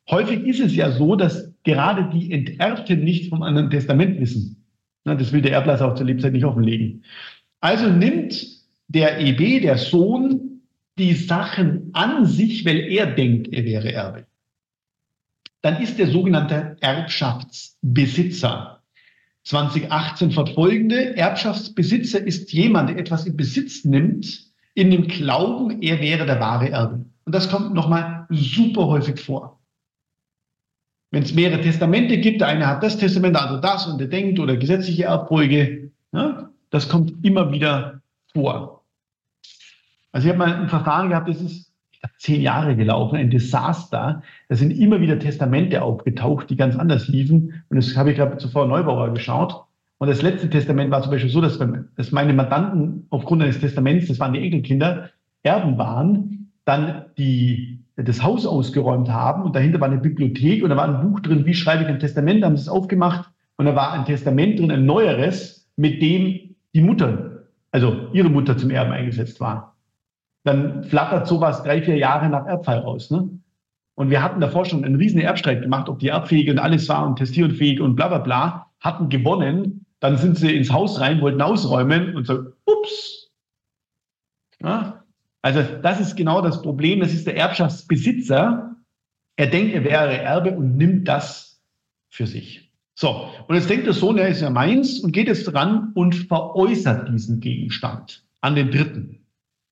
[0.09, 4.65] Häufig ist es ja so, dass gerade die Enterbten nicht vom anderen Testament wissen.
[5.03, 5.17] Ne?
[5.17, 7.03] Das will der Erblasser auch zur Lebzeit nicht offenlegen.
[7.59, 8.45] Also nimmt
[8.87, 10.61] der EB, der Sohn,
[10.97, 14.25] die Sachen an sich, weil er denkt, er wäre Erbe.
[15.61, 18.81] Dann ist der sogenannte Erbschaftsbesitzer
[19.43, 21.17] 2018 fortfolgende.
[21.17, 26.69] Erbschaftsbesitzer ist jemand, der etwas in Besitz nimmt, in dem Glauben, er wäre der wahre
[26.69, 27.05] Erbe.
[27.25, 29.56] Und das kommt nochmal super häufig vor.
[31.11, 34.07] Wenn es mehrere Testamente gibt, der eine hat das Testament, der andere das und der
[34.07, 38.01] denkt oder gesetzliche Erbfolge, ja, das kommt immer wieder
[38.33, 38.83] vor.
[40.11, 41.71] Also ich habe mal ein Verfahren gehabt, das ist
[42.17, 44.21] zehn Jahre gelaufen, ein Desaster.
[44.49, 47.63] Da sind immer wieder Testamente aufgetaucht, die ganz anders liefen.
[47.69, 49.63] Und das habe ich gerade zuvor Neubauer geschaut.
[49.99, 51.59] Und das letzte Testament war zum Beispiel so, dass,
[51.95, 55.09] dass meine Mandanten aufgrund eines Testaments, das waren die Enkelkinder,
[55.43, 60.77] Erben waren, dann die, das Haus ausgeräumt haben und dahinter war eine Bibliothek und da
[60.77, 63.65] war ein Buch drin, wie schreibe ich ein Testament, da haben sie es aufgemacht und
[63.65, 68.69] da war ein Testament drin, ein neueres, mit dem die Mutter, also ihre Mutter zum
[68.69, 69.77] Erben eingesetzt war
[70.47, 73.11] dann flattert sowas drei, vier Jahre nach Erbfall raus.
[73.11, 73.29] Ne?
[73.95, 77.05] Und wir hatten davor schon einen riesen Erbstreit gemacht, ob die erbfähig und alles war
[77.05, 79.85] und testierunfähig und bla bla bla, hatten gewonnen.
[79.99, 83.31] Dann sind sie ins Haus rein, wollten ausräumen und so, ups.
[84.61, 84.96] Ja?
[85.41, 86.99] Also das ist genau das Problem.
[86.99, 88.75] Das ist der Erbschaftsbesitzer.
[89.37, 91.61] Er denkt, er wäre Erbe und nimmt das
[92.09, 92.71] für sich.
[92.95, 96.15] So, und jetzt denkt der Sohn, er ist ja meins und geht jetzt ran und
[96.15, 99.27] veräußert diesen Gegenstand an den Dritten.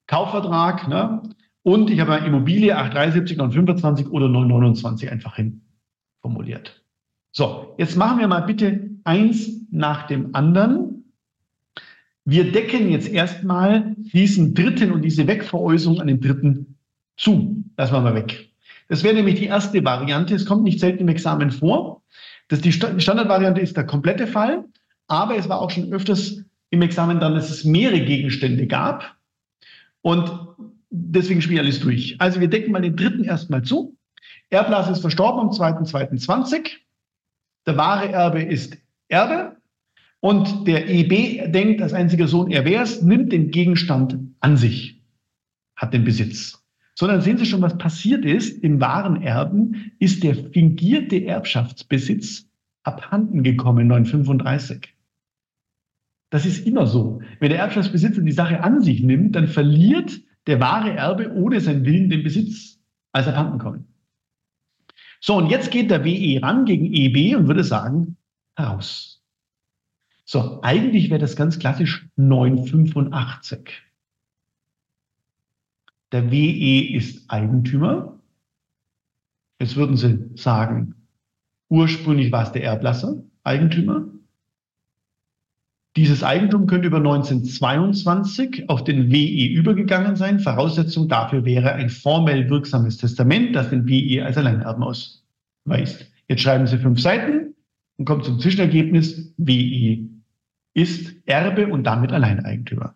[0.07, 1.23] Kaufvertrag, ne?
[1.63, 5.61] Und ich habe eine Immobilie 873, 925 oder 929 einfach hin
[6.21, 6.83] formuliert.
[7.31, 10.94] So, jetzt machen wir mal bitte eins nach dem anderen.
[12.25, 16.77] Wir decken jetzt erstmal diesen dritten und diese Wegveräußerung an den dritten
[17.17, 17.63] zu.
[17.77, 18.49] Lassen wir mal weg.
[18.87, 20.35] Das wäre nämlich die erste Variante.
[20.35, 22.01] Es kommt nicht selten im Examen vor.
[22.47, 24.65] Das die Standardvariante ist der komplette Fall,
[25.07, 29.15] aber es war auch schon öfters im Examen dann, dass es mehrere Gegenstände gab.
[30.01, 30.31] Und
[30.89, 32.15] deswegen spiele ich alles durch.
[32.19, 33.95] Also wir decken mal den dritten erstmal zu.
[34.49, 36.71] Erblasse ist verstorben am 2.2.20.
[37.65, 38.77] Der wahre Erbe ist
[39.07, 39.54] Erbe.
[40.25, 44.99] Und der EB denkt, als einziger Sohn, er wäre es, nimmt den Gegenstand an sich,
[45.75, 46.65] hat den Besitz.
[46.95, 48.63] Sondern sehen Sie schon, was passiert ist.
[48.63, 52.49] Im wahren Erben ist der fingierte Erbschaftsbesitz
[52.81, 54.95] abhanden gekommen, 935.
[56.31, 57.21] Das ist immer so.
[57.39, 61.85] Wenn der Erbschaftsbesitzer die Sache an sich nimmt, dann verliert der wahre Erbe ohne seinen
[61.85, 62.79] Willen den Besitz
[63.11, 63.85] als abhanden kommen.
[65.21, 68.17] So, und jetzt geht der WE ran gegen EB und würde sagen,
[68.55, 69.14] heraus.
[70.25, 73.83] So, eigentlich wäre das ganz klassisch 985.
[76.11, 78.19] Der WE ist Eigentümer.
[79.59, 80.95] Jetzt würden Sie sagen,
[81.69, 84.07] ursprünglich war es der Erblasser, Eigentümer.
[85.95, 90.39] Dieses Eigentum könnte über 1922 auf den WE übergegangen sein.
[90.39, 96.11] Voraussetzung dafür wäre ein formell wirksames Testament, das den WE als Alleinerben ausweist.
[96.27, 97.53] Jetzt schreiben Sie fünf Seiten
[97.97, 99.33] und kommen zum Zwischenergebnis.
[99.37, 100.14] WE
[100.75, 102.93] ist Erbe und damit Alleineigentümer.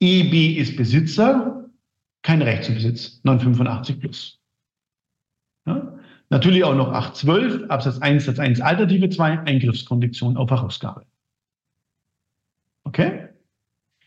[0.00, 1.68] EB ist Besitzer,
[2.22, 4.40] kein Recht zum Besitz, 985 plus.
[5.66, 5.98] Ja?
[6.30, 11.04] Natürlich auch noch 812, Absatz 1, Satz 1, Alternative 2, Eingriffskondition auf Herausgabe.
[12.84, 13.28] Okay?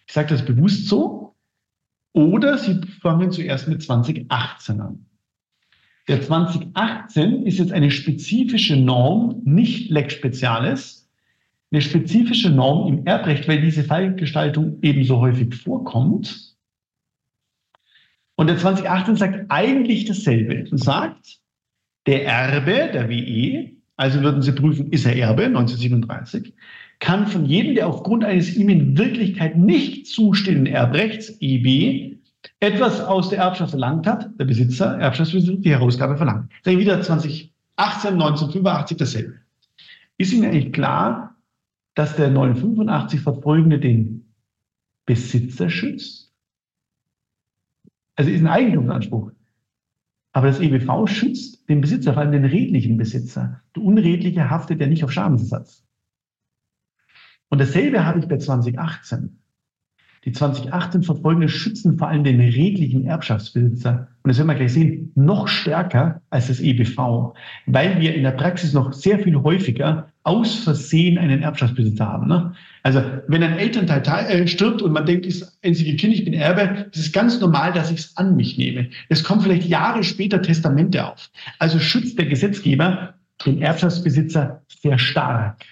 [0.08, 1.36] Ich sage das bewusst so.
[2.14, 5.06] Oder Sie fangen zuerst mit 2018 an.
[6.08, 10.99] Der 2018 ist jetzt eine spezifische Norm, nicht Lex Speziales,
[11.72, 16.56] eine spezifische Norm im Erbrecht, weil diese Fallgestaltung ebenso häufig vorkommt.
[18.36, 21.40] Und der 2018 sagt eigentlich dasselbe und sagt,
[22.08, 26.54] der Erbe, der WE, also würden Sie prüfen, ist er Erbe, 1937,
[27.00, 32.18] kann von jedem, der aufgrund eines ihm in Wirklichkeit nicht zustehenden Erbrechts, EB,
[32.62, 36.50] etwas aus der Erbschaft verlangt hat, der Besitzer, Erbschaftsbesitzer, die Herausgabe verlangt.
[36.64, 39.34] Wir wieder 2018, 1985 dasselbe.
[40.18, 41.29] Ist Ihnen eigentlich klar,
[42.00, 44.34] dass der 985 verfolgende den
[45.06, 46.34] Besitzer schützt?
[48.16, 49.34] Also ist ein Eigentumsanspruch.
[50.32, 53.64] Aber das EBV schützt den Besitzer, vor allem den redlichen Besitzer.
[53.76, 55.86] Der Unredliche haftet ja nicht auf Schadensersatz.
[57.50, 59.42] Und dasselbe habe ich bei 2018.
[60.26, 64.08] Die 2018 verfolgenden schützen vor allem den redlichen Erbschaftsbesitzer.
[64.22, 67.34] Und das werden wir gleich sehen, noch stärker als das EBV,
[67.68, 72.28] weil wir in der Praxis noch sehr viel häufiger aus Versehen einen Erbschaftsbesitzer haben.
[72.28, 72.54] Ne?
[72.84, 76.88] Also wenn ein Elternteil äh, stirbt und man denkt, ist einzige Kind, ich bin Erbe,
[76.92, 78.90] das ist ganz normal, dass ich es an mich nehme.
[79.08, 81.30] Es kommen vielleicht Jahre später Testamente auf.
[81.60, 83.14] Also schützt der Gesetzgeber
[83.46, 85.66] den Erbschaftsbesitzer sehr stark.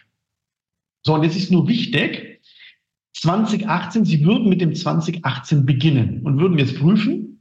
[1.05, 2.36] So, und jetzt ist nur wichtig,
[3.21, 7.39] 2018, Sie würden mit dem 2018 beginnen und würden jetzt prüfen,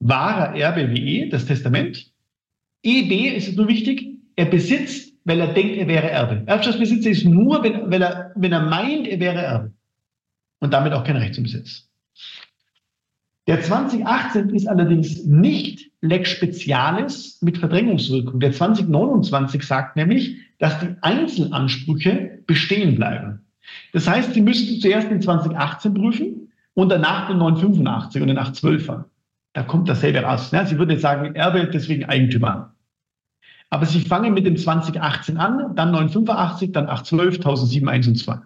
[0.00, 2.10] wahrer Erbe wie E, das Testament.
[2.82, 6.42] EB ist es nur wichtig, er besitzt, weil er denkt, er wäre Erbe.
[6.46, 9.72] Erbschaftsbesitzer ist nur, wenn, wenn, er, wenn er meint, er wäre Erbe.
[10.58, 11.88] Und damit auch kein Recht zum Besitz.
[13.46, 18.38] Der 2018 ist allerdings nicht Lex Spezialis mit Verdrängungswirkung.
[18.40, 23.44] Der 2029 sagt nämlich, dass die Einzelansprüche bestehen bleiben.
[23.92, 29.04] Das heißt, Sie müssten zuerst den 2018 prüfen und danach den 985 und den 812er.
[29.52, 30.50] Da kommt dasselbe raus.
[30.50, 32.74] Ja, Sie würden jetzt sagen, Erbe, deswegen Eigentümer.
[33.70, 38.38] Aber Sie fangen mit dem 2018 an, dann 985, dann 812, 1007, 1 und 2.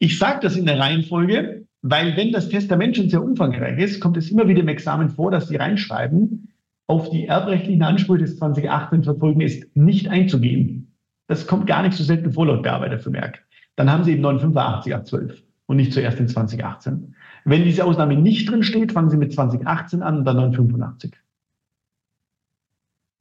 [0.00, 4.16] Ich sage das in der Reihenfolge, weil wenn das Testament schon sehr umfangreich ist, kommt
[4.16, 6.52] es immer wieder im Examen vor, dass Sie reinschreiben,
[6.86, 10.87] auf die erbrechtlichen Ansprüche des 2018 verfolgen ist nicht einzugehen.
[11.28, 13.44] Das kommt gar nicht so selten vor laut Bearbeitervermerk.
[13.76, 17.14] Dann haben Sie eben 985 ab 12 und nicht zuerst in 2018.
[17.44, 21.12] Wenn diese Ausnahme nicht drin steht, fangen Sie mit 2018 an und dann 985.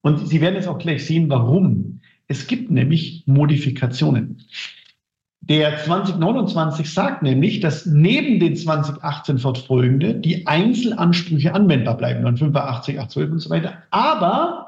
[0.02, 2.00] Und Sie werden jetzt auch gleich sehen, warum.
[2.28, 4.42] Es gibt nämlich Modifikationen.
[5.42, 13.32] Der 2029 sagt nämlich, dass neben den 2018 fortfolgende die Einzelansprüche anwendbar bleiben, 985, 812
[13.32, 13.84] und so weiter.
[13.92, 14.67] Aber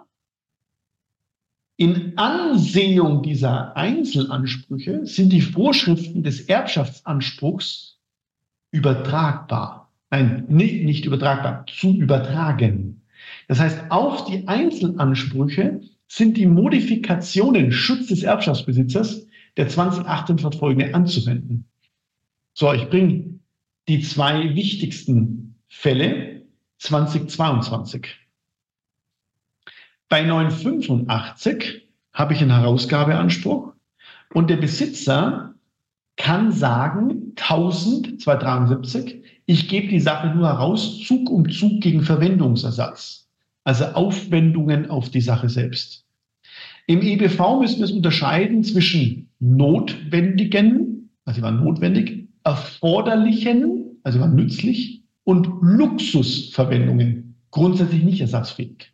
[1.80, 8.01] in Ansehung dieser Einzelansprüche sind die Vorschriften des Erbschaftsanspruchs
[8.72, 9.89] übertragbar.
[10.10, 13.03] Nein, nicht, nicht übertragbar, zu übertragen.
[13.47, 19.26] Das heißt, auf die Einzelansprüche sind die Modifikationen Schutz des Erbschaftsbesitzers
[19.56, 21.69] der 2018 fortfolgende anzuwenden.
[22.53, 23.39] So, ich bringe
[23.88, 26.45] die zwei wichtigsten Fälle
[26.80, 28.06] 2022.
[30.10, 33.73] Bei 985 habe ich einen Herausgabeanspruch
[34.34, 35.53] und der Besitzer
[36.18, 43.30] kann sagen, 1273, ich gebe die Sache nur heraus, Zug um Zug gegen Verwendungsersatz.
[43.64, 46.06] Also Aufwendungen auf die Sache selbst.
[46.88, 54.23] Im EBV müssen wir es unterscheiden zwischen notwendigen, also sie waren notwendig, erforderlichen, also sie
[54.23, 58.91] waren nützlich, und Luxusverwendungen, grundsätzlich nicht ersatzfähig.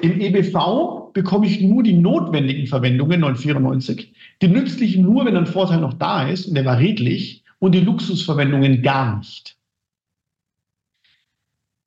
[0.00, 5.80] Im EBV bekomme ich nur die notwendigen Verwendungen, 994, die nützlichen nur, wenn ein Vorteil
[5.80, 9.56] noch da ist und der war redlich und die Luxusverwendungen gar nicht.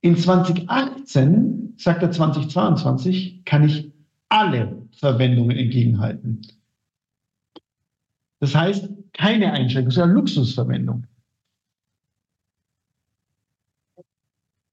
[0.02, 3.92] In 2018, sagt er 2022, kann ich
[4.28, 6.42] alle Verwendungen entgegenhalten.
[8.40, 11.06] Das heißt, keine Einschränkung, sondern Luxusverwendung.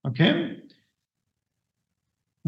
[0.02, 0.57] Okay?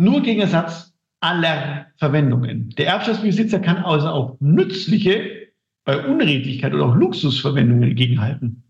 [0.00, 2.70] Nur gegen Ersatz aller Verwendungen.
[2.70, 5.48] Der Erbschaftsbesitzer kann also auch nützliche
[5.84, 8.62] bei Unredlichkeit oder auch Luxusverwendungen gegenhalten.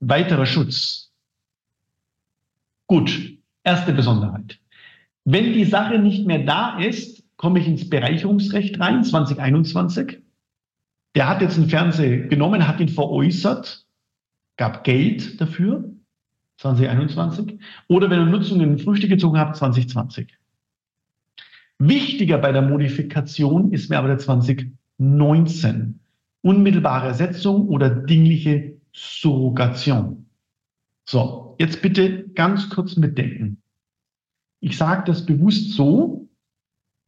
[0.00, 1.10] Weiterer Schutz.
[2.86, 4.58] Gut, erste Besonderheit.
[5.24, 10.18] Wenn die Sache nicht mehr da ist, komme ich ins Bereicherungsrecht rein, 2021.
[11.14, 13.86] Der hat jetzt einen Fernseher genommen, hat ihn veräußert,
[14.56, 15.91] gab Geld dafür.
[16.62, 17.58] 2021
[17.88, 20.38] oder wenn ihr Nutzungen in Früchte gezogen habt, 2020.
[21.78, 25.98] Wichtiger bei der Modifikation ist mir aber der 2019.
[26.42, 30.26] Unmittelbare Ersetzung oder dingliche Surrogation.
[31.04, 33.58] So, jetzt bitte ganz kurz mitdenken.
[34.60, 36.28] Ich sage das bewusst so,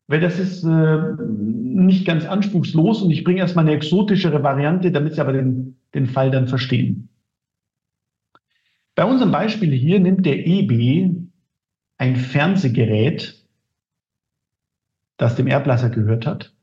[0.09, 5.15] weil das ist äh, nicht ganz anspruchslos und ich bringe erstmal eine exotischere Variante, damit
[5.15, 7.09] Sie aber den, den Fall dann verstehen.
[8.95, 11.11] Bei unserem Beispiel hier nimmt der EB
[11.97, 13.45] ein Fernsehgerät,
[15.17, 16.55] das dem Erblasser gehört hat,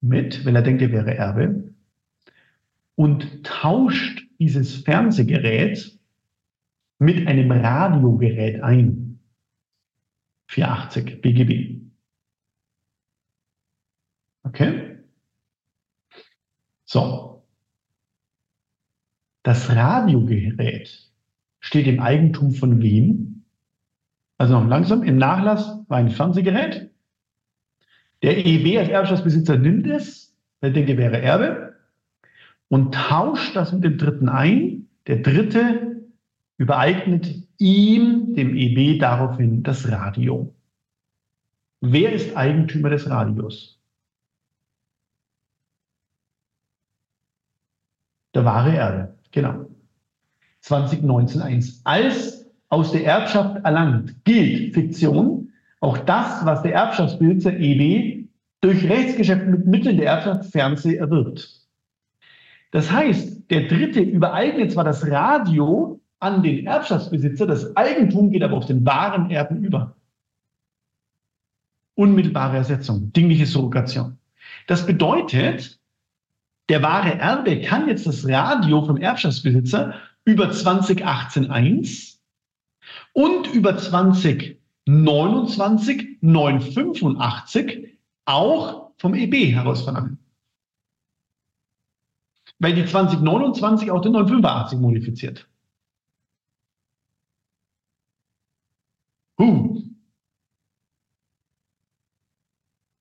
[0.00, 1.74] mit, wenn er denkt, er wäre Erbe,
[2.96, 5.98] und tauscht dieses Fernsehgerät
[6.98, 9.20] mit einem Radiogerät ein.
[10.48, 11.80] 480 BGB.
[14.44, 14.98] Okay?
[16.84, 17.44] So.
[19.42, 21.11] Das Radiogerät
[21.62, 23.44] steht im Eigentum von wem?
[24.36, 26.90] Also noch langsam, im Nachlass war ein Fernsehgerät.
[28.22, 31.76] Der EB als Erbschaftsbesitzer nimmt es, er denkt, er wäre Erbe.
[32.68, 34.88] und tauscht das mit dem dritten ein.
[35.06, 36.02] Der dritte
[36.56, 40.54] übereignet ihm, dem EB, daraufhin das Radio.
[41.80, 43.78] Wer ist Eigentümer des Radios?
[48.34, 49.71] Der wahre Erbe, genau.
[50.64, 51.80] 2019.1.
[51.84, 58.28] Als aus der Erbschaft erlangt gilt Fiktion, auch das, was der Erbschaftsbesitzer EB
[58.60, 61.62] durch Rechtsgeschäft mit Mitteln der Erbschaft Fernseh erwirbt.
[62.70, 68.56] Das heißt, der Dritte übereignet zwar das Radio an den Erbschaftsbesitzer, das Eigentum geht aber
[68.56, 69.96] auf den wahren Erben über.
[71.94, 74.16] Unmittelbare Ersetzung, dingliche Surrogation.
[74.68, 75.78] Das bedeutet,
[76.68, 79.94] der wahre Erbe kann jetzt das Radio vom Erbschaftsbesitzer
[80.24, 82.16] über 2018.1
[83.12, 90.22] und über 2029 985 auch vom EB herausverlangen
[92.62, 95.48] weil die 2029 auch den 985 modifiziert.
[99.36, 99.82] Huh.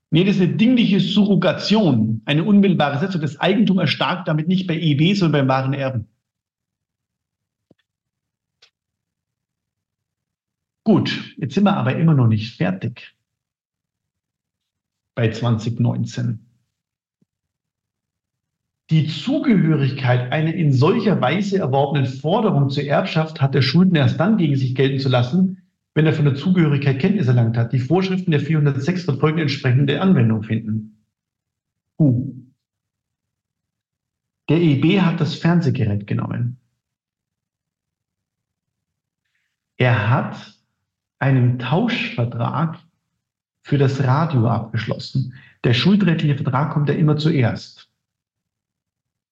[0.10, 3.22] Nee, das ist eine dingliche Surrogation, eine unmittelbare Setzung.
[3.22, 6.08] Das Eigentum erstarkt damit nicht bei EB, sondern beim wahren Erben.
[10.84, 13.16] Gut, jetzt sind wir aber immer noch nicht fertig
[15.16, 16.52] bei 2019
[18.92, 24.38] die Zugehörigkeit einer in solcher Weise erworbenen Forderung zur Erbschaft hat der Schuldner erst dann
[24.38, 25.64] gegen sich gelten zu lassen,
[25.96, 27.72] wenn er von der Zugehörigkeit Kenntnis erlangt hat.
[27.72, 31.06] Die Vorschriften der 406 und folgende entsprechende Anwendung finden.
[31.98, 32.34] U.
[34.50, 36.58] Der EB hat das Fernsehgerät genommen.
[39.78, 40.61] Er hat
[41.22, 42.80] einen Tauschvertrag
[43.62, 45.36] für das Radio abgeschlossen.
[45.64, 47.90] Der schuldrechtliche Vertrag kommt ja immer zuerst.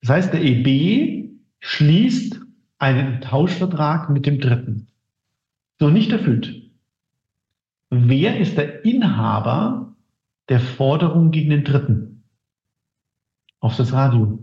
[0.01, 2.39] Das heißt, der EB schließt
[2.77, 4.87] einen Tauschvertrag mit dem Dritten.
[5.79, 6.69] Noch nicht erfüllt.
[7.89, 9.95] Wer ist der Inhaber
[10.47, 12.23] der Forderung gegen den Dritten?
[13.61, 14.37] Auf das Radio.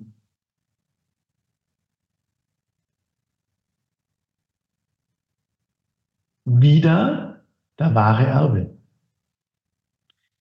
[6.45, 7.26] Wieder
[7.79, 8.79] der wahre Erbe.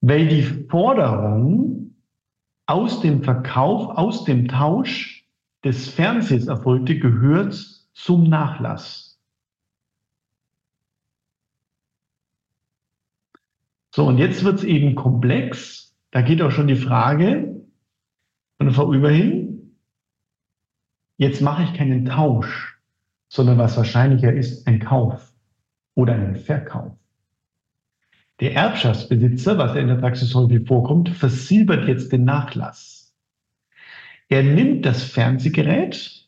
[0.01, 1.95] Weil die Forderung
[2.65, 5.27] aus dem Verkauf, aus dem Tausch
[5.63, 7.53] des Fernsehs erfolgte, gehört
[7.93, 9.19] zum Nachlass.
[13.95, 15.95] So, und jetzt wird es eben komplex.
[16.11, 17.65] Da geht auch schon die Frage
[18.57, 19.77] von vorüber hin.
[21.17, 22.77] Jetzt mache ich keinen Tausch,
[23.29, 25.33] sondern was wahrscheinlicher ist, ein Kauf
[25.93, 26.91] oder einen Verkauf.
[28.41, 33.13] Der Erbschaftsbesitzer, was ja in der Praxis häufig vorkommt, versilbert jetzt den Nachlass.
[34.27, 36.27] Er nimmt das Fernsehgerät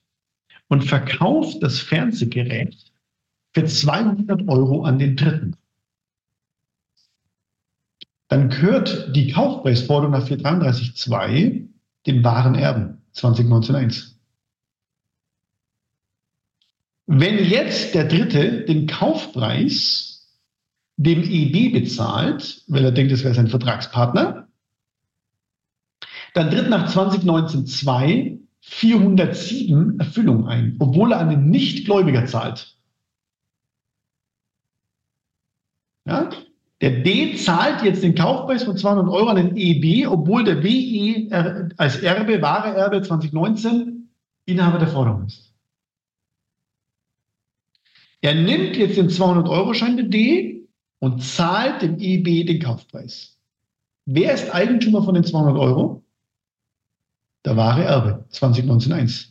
[0.67, 2.75] und verkauft das Fernsehgerät
[3.53, 5.57] für 200 Euro an den Dritten.
[8.29, 11.67] Dann gehört die Kaufpreisforderung nach 433.2
[12.05, 14.15] dem wahren Erben 2019.1.
[17.05, 20.06] Wenn jetzt der Dritte den Kaufpreis
[20.97, 24.47] dem EB bezahlt, weil er denkt, es wäre sein Vertragspartner.
[26.33, 32.75] Dann tritt nach 2019 2 407 Erfüllung ein, obwohl er einen Nichtgläubiger zahlt.
[36.05, 36.29] Ja?
[36.81, 41.71] Der D zahlt jetzt den Kaufpreis von 200 Euro an den EB, obwohl der WE
[41.77, 44.09] als Erbe, wahre Erbe 2019
[44.45, 45.53] Inhaber der Forderung ist.
[48.21, 50.56] Er nimmt jetzt den 200-Euro-Schein der D
[50.99, 53.37] und zahlt dem EB den Kaufpreis.
[54.05, 56.03] Wer ist Eigentümer von den 200 Euro?
[57.45, 59.29] Der wahre Erbe, 2019-1.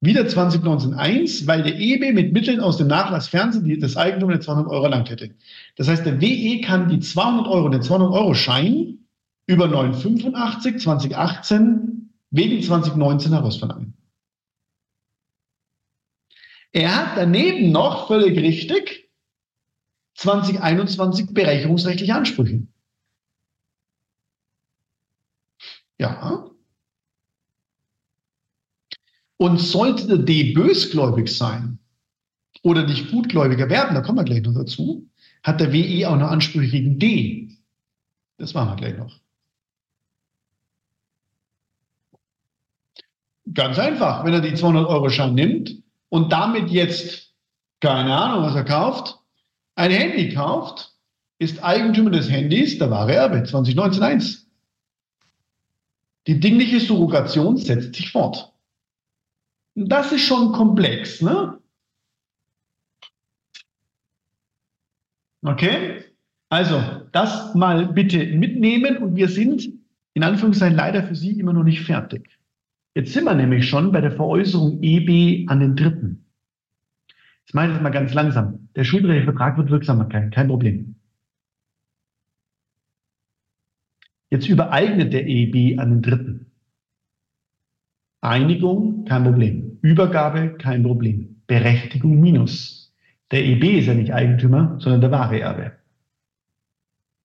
[0.00, 4.68] Wieder 2019-1, weil der EB mit Mitteln aus dem Nachlass Fernsehen das Eigentum der 200
[4.68, 5.34] Euro erlangt hätte.
[5.76, 8.98] Das heißt, der WE kann die 200 Euro, den 200 Euro Schein
[9.46, 13.94] über 985 2018 wegen 2019 herausverlangen.
[16.72, 19.01] Er hat daneben noch, völlig richtig,
[20.14, 22.66] 2021 bereicherungsrechtliche Ansprüche.
[25.98, 26.50] Ja.
[29.36, 31.78] Und sollte der D bösgläubig sein
[32.62, 35.08] oder nicht gutgläubiger werden, da kommen wir gleich noch dazu,
[35.42, 37.56] hat der WE auch noch Ansprüche gegen D.
[38.36, 39.20] Das machen wir gleich noch.
[43.52, 47.34] Ganz einfach, wenn er die 200 Euro Schein nimmt und damit jetzt,
[47.80, 49.21] keine Ahnung, was er kauft,
[49.74, 50.92] ein Handy kauft,
[51.38, 54.44] ist Eigentümer des Handys der wahre Erbe, 2019.1.
[56.26, 58.52] Die dingliche Surrogation setzt sich fort.
[59.74, 61.58] Das ist schon komplex, ne?
[65.44, 66.04] Okay?
[66.48, 66.80] Also,
[67.12, 69.68] das mal bitte mitnehmen und wir sind
[70.14, 72.28] in Anführungszeichen leider für Sie immer noch nicht fertig.
[72.94, 76.26] Jetzt sind wir nämlich schon bei der Veräußerung EB an den Dritten.
[77.44, 78.68] Jetzt meine ich das mal ganz langsam.
[78.76, 80.94] Der Schuldrechtvertrag wird wirksam, kein, kein Problem.
[84.30, 86.52] Jetzt übereignet der EB an den Dritten.
[88.22, 89.78] Einigung, kein Problem.
[89.82, 91.42] Übergabe, kein Problem.
[91.46, 92.94] Berechtigung minus.
[93.30, 95.72] Der EB ist ja nicht Eigentümer, sondern der wahre Erbe.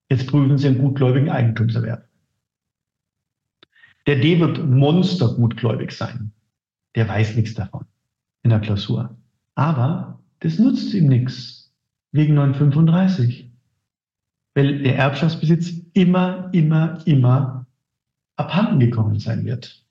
[0.09, 2.07] Jetzt prüfen Sie einen gutgläubigen Eigentumserwerb.
[4.07, 6.31] Der D wird monstergutgläubig sein.
[6.95, 7.85] Der weiß nichts davon
[8.43, 9.17] in der Klausur.
[9.57, 11.73] Aber das nutzt ihm nichts
[12.11, 13.51] wegen 935.
[14.53, 17.65] Weil der Erbschaftsbesitz immer, immer, immer
[18.35, 19.83] abhanden gekommen sein wird.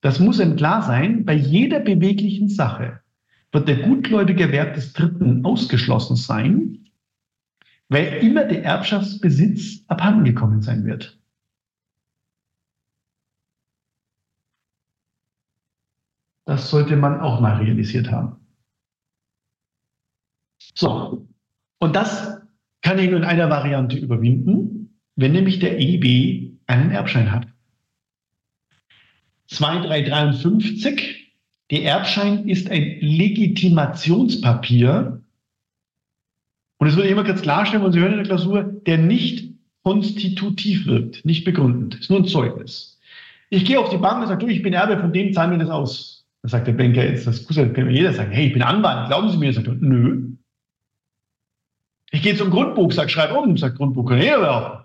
[0.00, 3.00] Das muss ihm klar sein, bei jeder beweglichen Sache
[3.52, 6.88] wird der gutgläubige Wert des Dritten ausgeschlossen sein,
[7.90, 11.19] weil immer der Erbschaftsbesitz abhanden gekommen sein wird.
[16.50, 18.34] Das sollte man auch mal realisiert haben.
[20.74, 21.28] So,
[21.78, 22.40] und das
[22.82, 27.46] kann ich nur in einer Variante überwinden, wenn nämlich der EB einen Erbschein hat.
[29.46, 31.32] 2353,
[31.70, 35.22] der Erbschein ist ein Legitimationspapier.
[36.78, 39.54] Und es wird immer kurz klarstellen, und Sie hören in der Klausur, der nicht
[39.84, 42.00] konstitutiv wirkt, nicht begründend.
[42.00, 42.98] Ist nur ein Zeugnis.
[43.50, 45.58] Ich gehe auf die Bank und sage, du, ich bin Erbe, von dem zahlen wir
[45.58, 46.19] das aus.
[46.42, 49.30] Da sagt der Banker jetzt, das kann mir jeder sagen, hey, ich bin Anwalt, glauben
[49.30, 49.52] Sie mir?
[49.52, 50.30] Sagt er, nö.
[52.10, 54.84] Ich gehe zum Grundbuch, sag, schreib um, sagt Grundbuch, kann jeder werfen.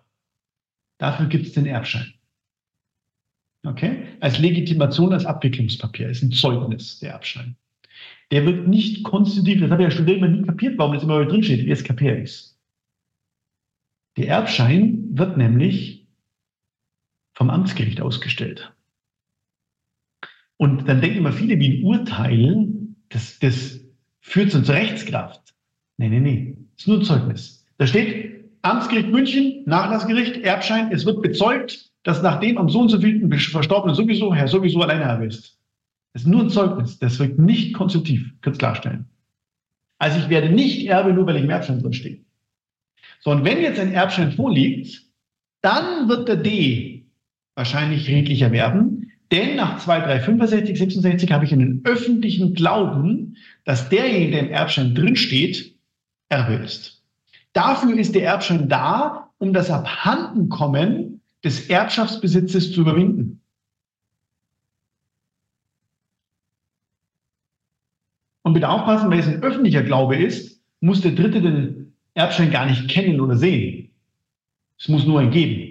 [0.98, 2.14] Dafür gibt es den Erbschein.
[3.64, 4.03] Okay?
[4.19, 7.56] Als Legitimation, als Abwicklungspapier, ist ein Zeugnis, der Erbschein.
[8.32, 11.26] Der wird nicht konstitutiv, das habe ich ja studiert immer nie kapiert, warum das immer
[11.26, 11.65] drin steht.
[11.65, 12.49] Jetzt kapiere ich.
[14.18, 16.06] Der Erbschein wird nämlich
[17.34, 18.74] vom Amtsgericht ausgestellt.
[20.57, 22.68] Und dann denken immer viele wie ein Urteil,
[23.10, 23.80] das, das
[24.22, 25.53] führt zur Rechtskraft.
[25.98, 26.57] Nee, nee, nee.
[26.76, 27.65] Das ist nur ein Zeugnis.
[27.77, 32.99] Da steht Amtsgericht München, Nachlassgericht, Erbschein, es wird bezeugt, dass nachdem am so und so
[32.99, 35.60] vielen Verstorbenen sowieso, Herr sowieso alleine Erbe ist.
[36.14, 36.98] Das ist nur ein Zeugnis.
[36.99, 38.34] Das wird nicht konstruktiv.
[38.41, 39.06] Könnt klarstellen.
[39.98, 42.19] Also ich werde nicht Erbe, nur weil ich im Erbschein drin stehe.
[43.19, 45.03] So, wenn jetzt ein Erbschein vorliegt,
[45.61, 47.06] dann wird der D
[47.56, 48.94] wahrscheinlich redlich erwerben,
[49.31, 54.52] denn nach 2, 3, 65, 66 habe ich einen öffentlichen Glauben, dass derjenige, der im
[54.52, 55.76] Erbschein drinsteht,
[56.30, 57.03] Erbe ist.
[57.53, 63.41] Dafür ist der Erbschein da, um das Abhandenkommen des Erbschaftsbesitzes zu überwinden.
[68.43, 72.68] Und bitte aufpassen, wenn es ein öffentlicher Glaube ist, muss der Dritte den Erbschein gar
[72.68, 73.89] nicht kennen oder sehen.
[74.77, 75.65] Es muss nur ein geben.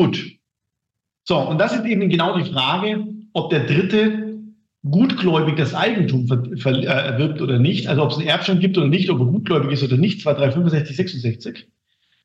[0.00, 0.38] Gut.
[1.24, 3.04] So, und das ist eben genau die Frage,
[3.34, 4.38] ob der Dritte
[4.82, 9.10] gutgläubig das Eigentum äh, erwirbt oder nicht, also ob es einen Erbschein gibt oder nicht,
[9.10, 11.68] ob er gutgläubig ist oder nicht, 2, 3, 65, 66.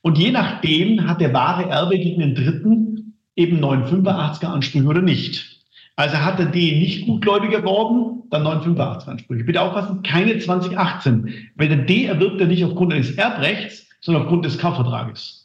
[0.04, 5.60] Und je nachdem hat der wahre Erbe gegen den Dritten eben 985er Ansprüche oder nicht.
[5.98, 9.44] Also hat der D nicht gutgläubig erworben, dann 985er Ansprüche.
[9.44, 14.46] Bitte aufpassen, keine 2018, weil der D erwirbt er nicht aufgrund eines Erbrechts, sondern aufgrund
[14.46, 15.45] des Kaufvertrages.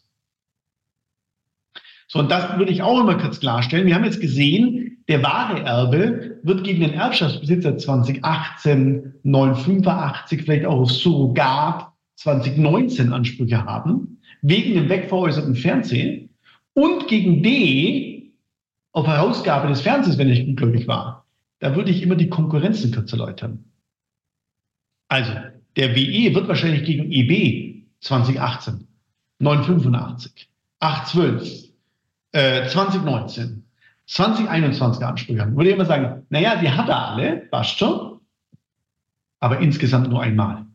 [2.13, 3.87] So, und das würde ich auch immer kurz klarstellen.
[3.87, 10.81] Wir haben jetzt gesehen, der wahre Erbe wird gegen den Erbschaftsbesitzer 2018, 985, vielleicht auch
[10.81, 16.31] auf Surrogat 2019 Ansprüche haben, wegen dem wegveräußerten Fernsehen
[16.75, 18.33] und gegen D
[18.91, 21.27] auf Herausgabe des Fernsehens, wenn ich unglücklich war.
[21.61, 23.67] Da würde ich immer die Konkurrenzen kurz erläutern.
[25.07, 25.33] Also,
[25.77, 28.89] der WE wird wahrscheinlich gegen EB 2018,
[29.39, 30.51] 985,
[30.81, 31.70] 812,
[32.33, 33.65] 2019,
[34.07, 38.21] 2021 Ansprüche haben, würde ich immer sagen, naja, die hat er alle, passt schon,
[39.41, 40.67] aber insgesamt nur einmal.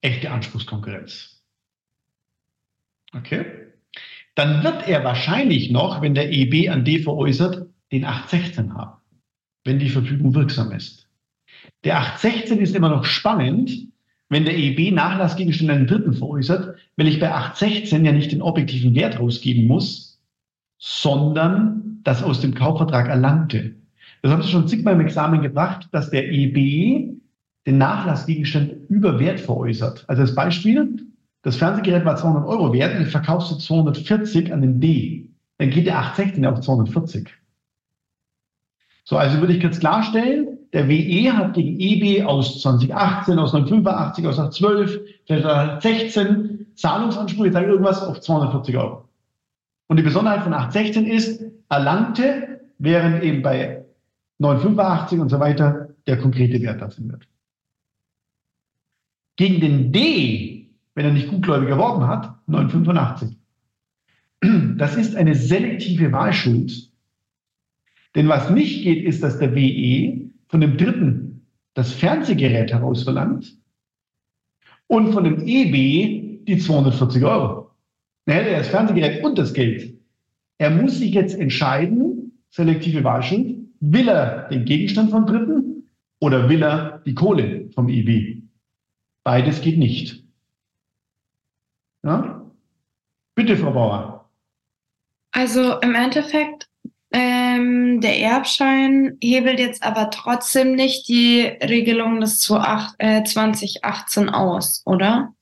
[0.00, 1.42] Echte Anspruchskonkurrenz.
[3.14, 3.44] Okay?
[4.34, 9.00] Dann wird er wahrscheinlich noch, wenn der EB an D veräußert, den 816 haben,
[9.64, 11.08] wenn die Verfügung wirksam ist.
[11.84, 13.88] Der 816 ist immer noch spannend,
[14.28, 18.94] wenn der EB Nachlassgegenstände einen Dritten veräußert, weil ich bei 816 ja nicht den objektiven
[18.94, 20.05] Wert rausgeben muss,
[20.78, 23.76] sondern das aus dem Kaufvertrag erlangte.
[24.22, 27.16] Das haben Sie schon zigmal im Examen gebracht, dass der EB
[27.66, 30.04] den Nachlassgegenstand über Wert veräußert.
[30.08, 31.06] Also als Beispiel,
[31.42, 35.30] das Fernsehgerät war 200 Euro wert und ich verkaufe es 240 an den D.
[35.58, 37.28] Dann geht der 816 auf 240.
[39.04, 44.26] So, also würde ich kurz klarstellen, der WE hat gegen EB aus 2018, aus 1985,
[44.26, 49.05] aus 2012, vielleicht 16 Zahlungsanspruch, jetzt sage ich irgendwas, auf 240 Euro.
[49.88, 53.84] Und die Besonderheit von 816 ist, erlangte, während eben bei
[54.38, 57.26] 985 und so weiter der konkrete Wert dazu wird.
[59.36, 63.36] Gegen den D, wenn er nicht gutgläubig erworben hat, 985.
[64.76, 66.90] Das ist eine selektive Wahlschuld.
[68.14, 73.58] Denn was nicht geht, ist, dass der WE von dem Dritten das Fernsehgerät herausverlangt
[74.86, 77.65] und von dem EB die 240 Euro.
[78.26, 79.94] Dann hätte das Fernsehgerät und das Geld.
[80.58, 85.88] Er muss sich jetzt entscheiden, selektive Wahlschuld, will er den Gegenstand vom Dritten
[86.20, 88.42] oder will er die Kohle vom EB?
[89.24, 90.24] Beides geht nicht.
[92.04, 92.50] Ja?
[93.34, 94.30] Bitte, Frau Bauer.
[95.32, 96.68] Also im Endeffekt,
[97.12, 105.35] ähm, der Erbschein hebelt jetzt aber trotzdem nicht die Regelung des 2018 äh, aus, oder?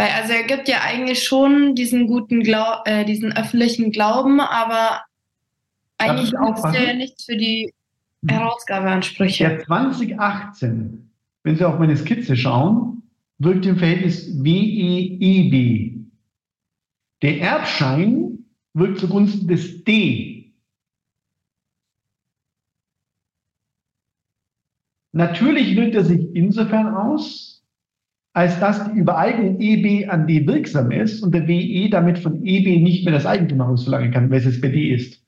[0.00, 5.02] Weil also er gibt ja eigentlich schon diesen guten Glau äh, diesen öffentlichen Glauben, aber
[5.98, 7.74] eigentlich nutzt er ja nichts für die
[8.26, 9.46] Herausgabeansprüche.
[9.46, 11.10] Der 2018,
[11.42, 13.02] wenn Sie auf meine Skizze schauen,
[13.36, 15.98] wirkt im Verhältnis WEEB.
[17.20, 20.54] Der Erbschein wirkt zugunsten des D.
[25.12, 27.49] Natürlich wirkt er sich insofern aus,
[28.32, 32.82] als dass die Übereignung EB an D wirksam ist und der WE damit von EB
[32.82, 35.20] nicht mehr das Eigentum herausverlangen kann, weil es bei D ist.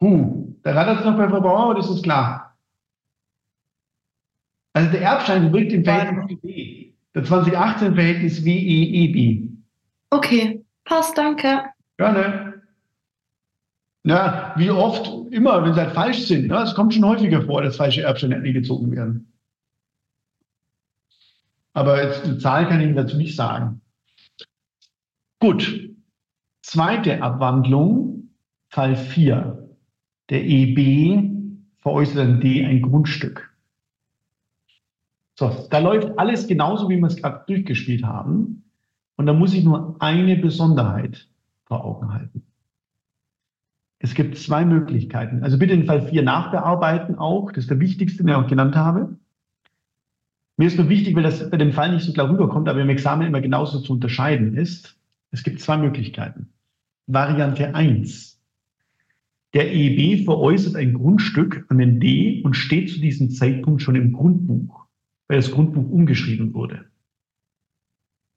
[0.00, 2.56] Huh, da rattert es noch bei Frau Bauer, das ist klar.
[4.74, 6.92] Also der Erbschein wirkt im Verhältnis WE.
[7.14, 9.48] Der 2018 Verhältnis WE-EB.
[10.10, 11.62] Okay, passt, danke.
[11.96, 12.43] Gerne.
[14.06, 16.48] Ja, wie oft, immer, wenn sie halt falsch sind.
[16.48, 16.56] Ne?
[16.62, 19.32] Es kommt schon häufiger vor, dass falsche Erbstände gezogen werden.
[21.72, 23.80] Aber jetzt eine Zahl kann ich Ihnen dazu nicht sagen.
[25.40, 25.90] Gut.
[26.62, 28.30] Zweite Abwandlung,
[28.68, 29.68] Fall 4.
[30.30, 31.30] Der EB
[31.78, 33.54] veräußert an D ein Grundstück.
[35.34, 38.70] So, da läuft alles genauso, wie wir es gerade durchgespielt haben.
[39.16, 41.28] Und da muss ich nur eine Besonderheit
[41.64, 42.42] vor Augen halten.
[44.04, 45.42] Es gibt zwei Möglichkeiten.
[45.42, 47.50] Also bitte den Fall 4 nachbearbeiten auch.
[47.50, 49.16] Das ist der wichtigste, den ich auch genannt habe.
[50.58, 52.90] Mir ist nur wichtig, weil das bei dem Fall nicht so klar rüberkommt, aber im
[52.90, 55.00] Examen immer genauso zu unterscheiden ist.
[55.30, 56.50] Es gibt zwei Möglichkeiten.
[57.06, 58.38] Variante 1.
[59.54, 64.12] Der EB veräußert ein Grundstück an den D und steht zu diesem Zeitpunkt schon im
[64.12, 64.84] Grundbuch,
[65.28, 66.84] weil das Grundbuch umgeschrieben wurde.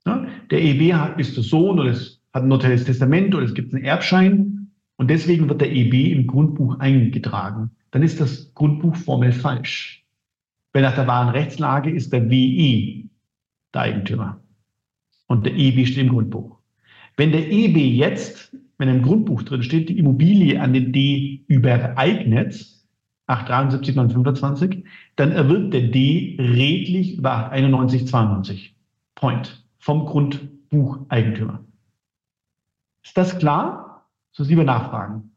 [0.06, 3.74] Ja, der EB ist der Sohn oder es hat ein notarielles Testament oder es gibt
[3.74, 4.57] einen Erbschein
[4.98, 7.70] und deswegen wird der EB im Grundbuch eingetragen.
[7.92, 10.04] Dann ist das Grundbuch formell falsch.
[10.72, 13.04] Weil nach der wahren Rechtslage ist der WE
[13.72, 14.40] der Eigentümer.
[15.28, 16.58] Und der EB steht im Grundbuch.
[17.16, 22.66] Wenn der EB jetzt, wenn im Grundbuch drin steht, die Immobilie an den D übereignet,
[23.28, 24.84] 873 925,
[25.16, 28.74] dann erwirbt der D redlich über 891 92.
[29.14, 29.64] Point.
[29.78, 31.60] Vom Grundbucheigentümer.
[33.04, 33.87] Ist das klar?
[34.38, 35.32] So lieber nachfragen.